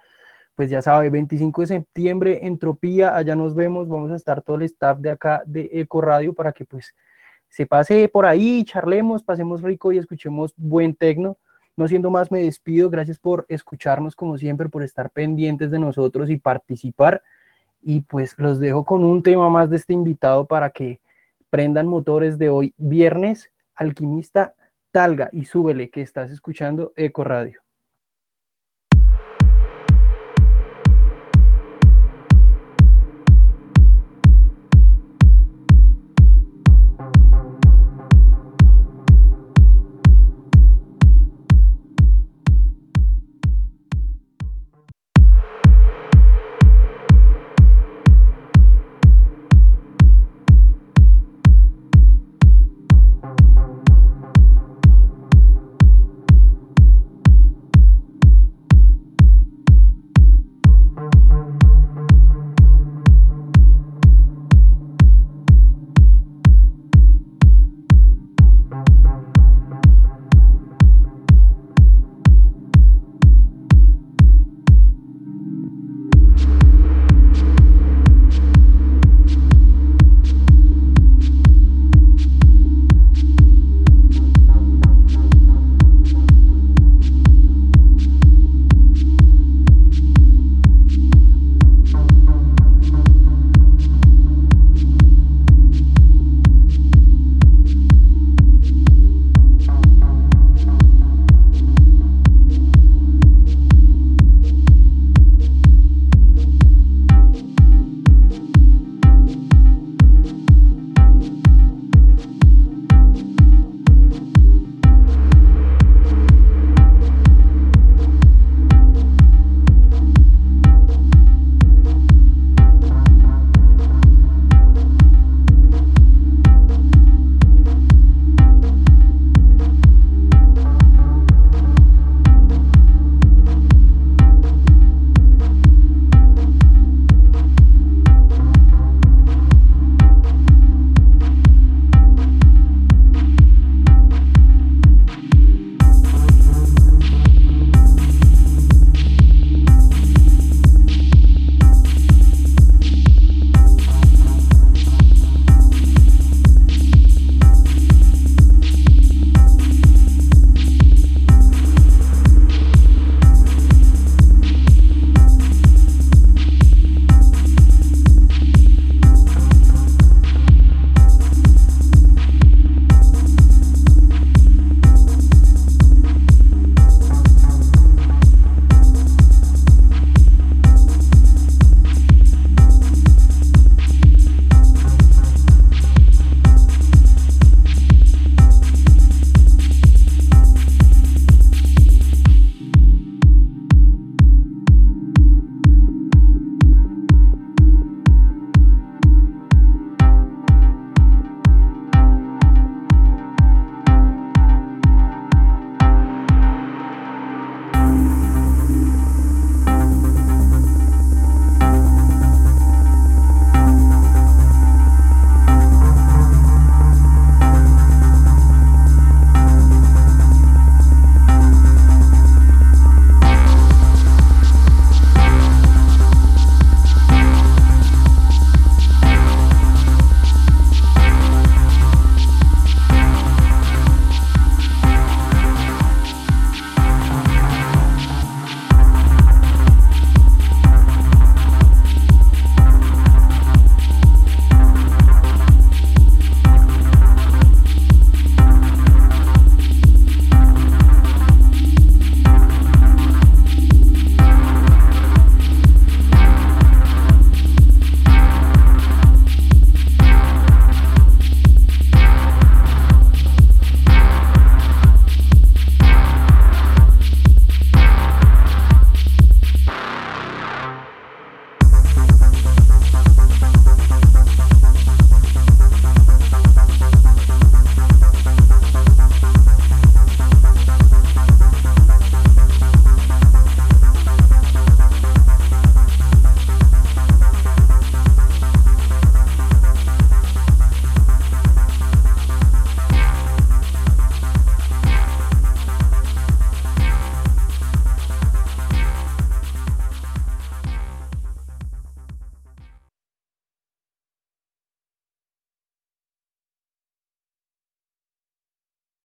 [0.54, 4.62] pues ya sabe, 25 de septiembre, Entropía, allá nos vemos, vamos a estar todo el
[4.62, 6.94] staff de acá de Eco Radio para que pues
[7.48, 11.38] se pase por ahí, charlemos, pasemos rico y escuchemos buen tecno.
[11.76, 16.30] No siendo más, me despido, gracias por escucharnos como siempre, por estar pendientes de nosotros
[16.30, 17.22] y participar.
[17.82, 21.00] Y pues los dejo con un tema más de este invitado para que
[21.50, 24.54] prendan motores de hoy, viernes, alquimista,
[24.92, 27.63] talga y súbele que estás escuchando Eco Radio.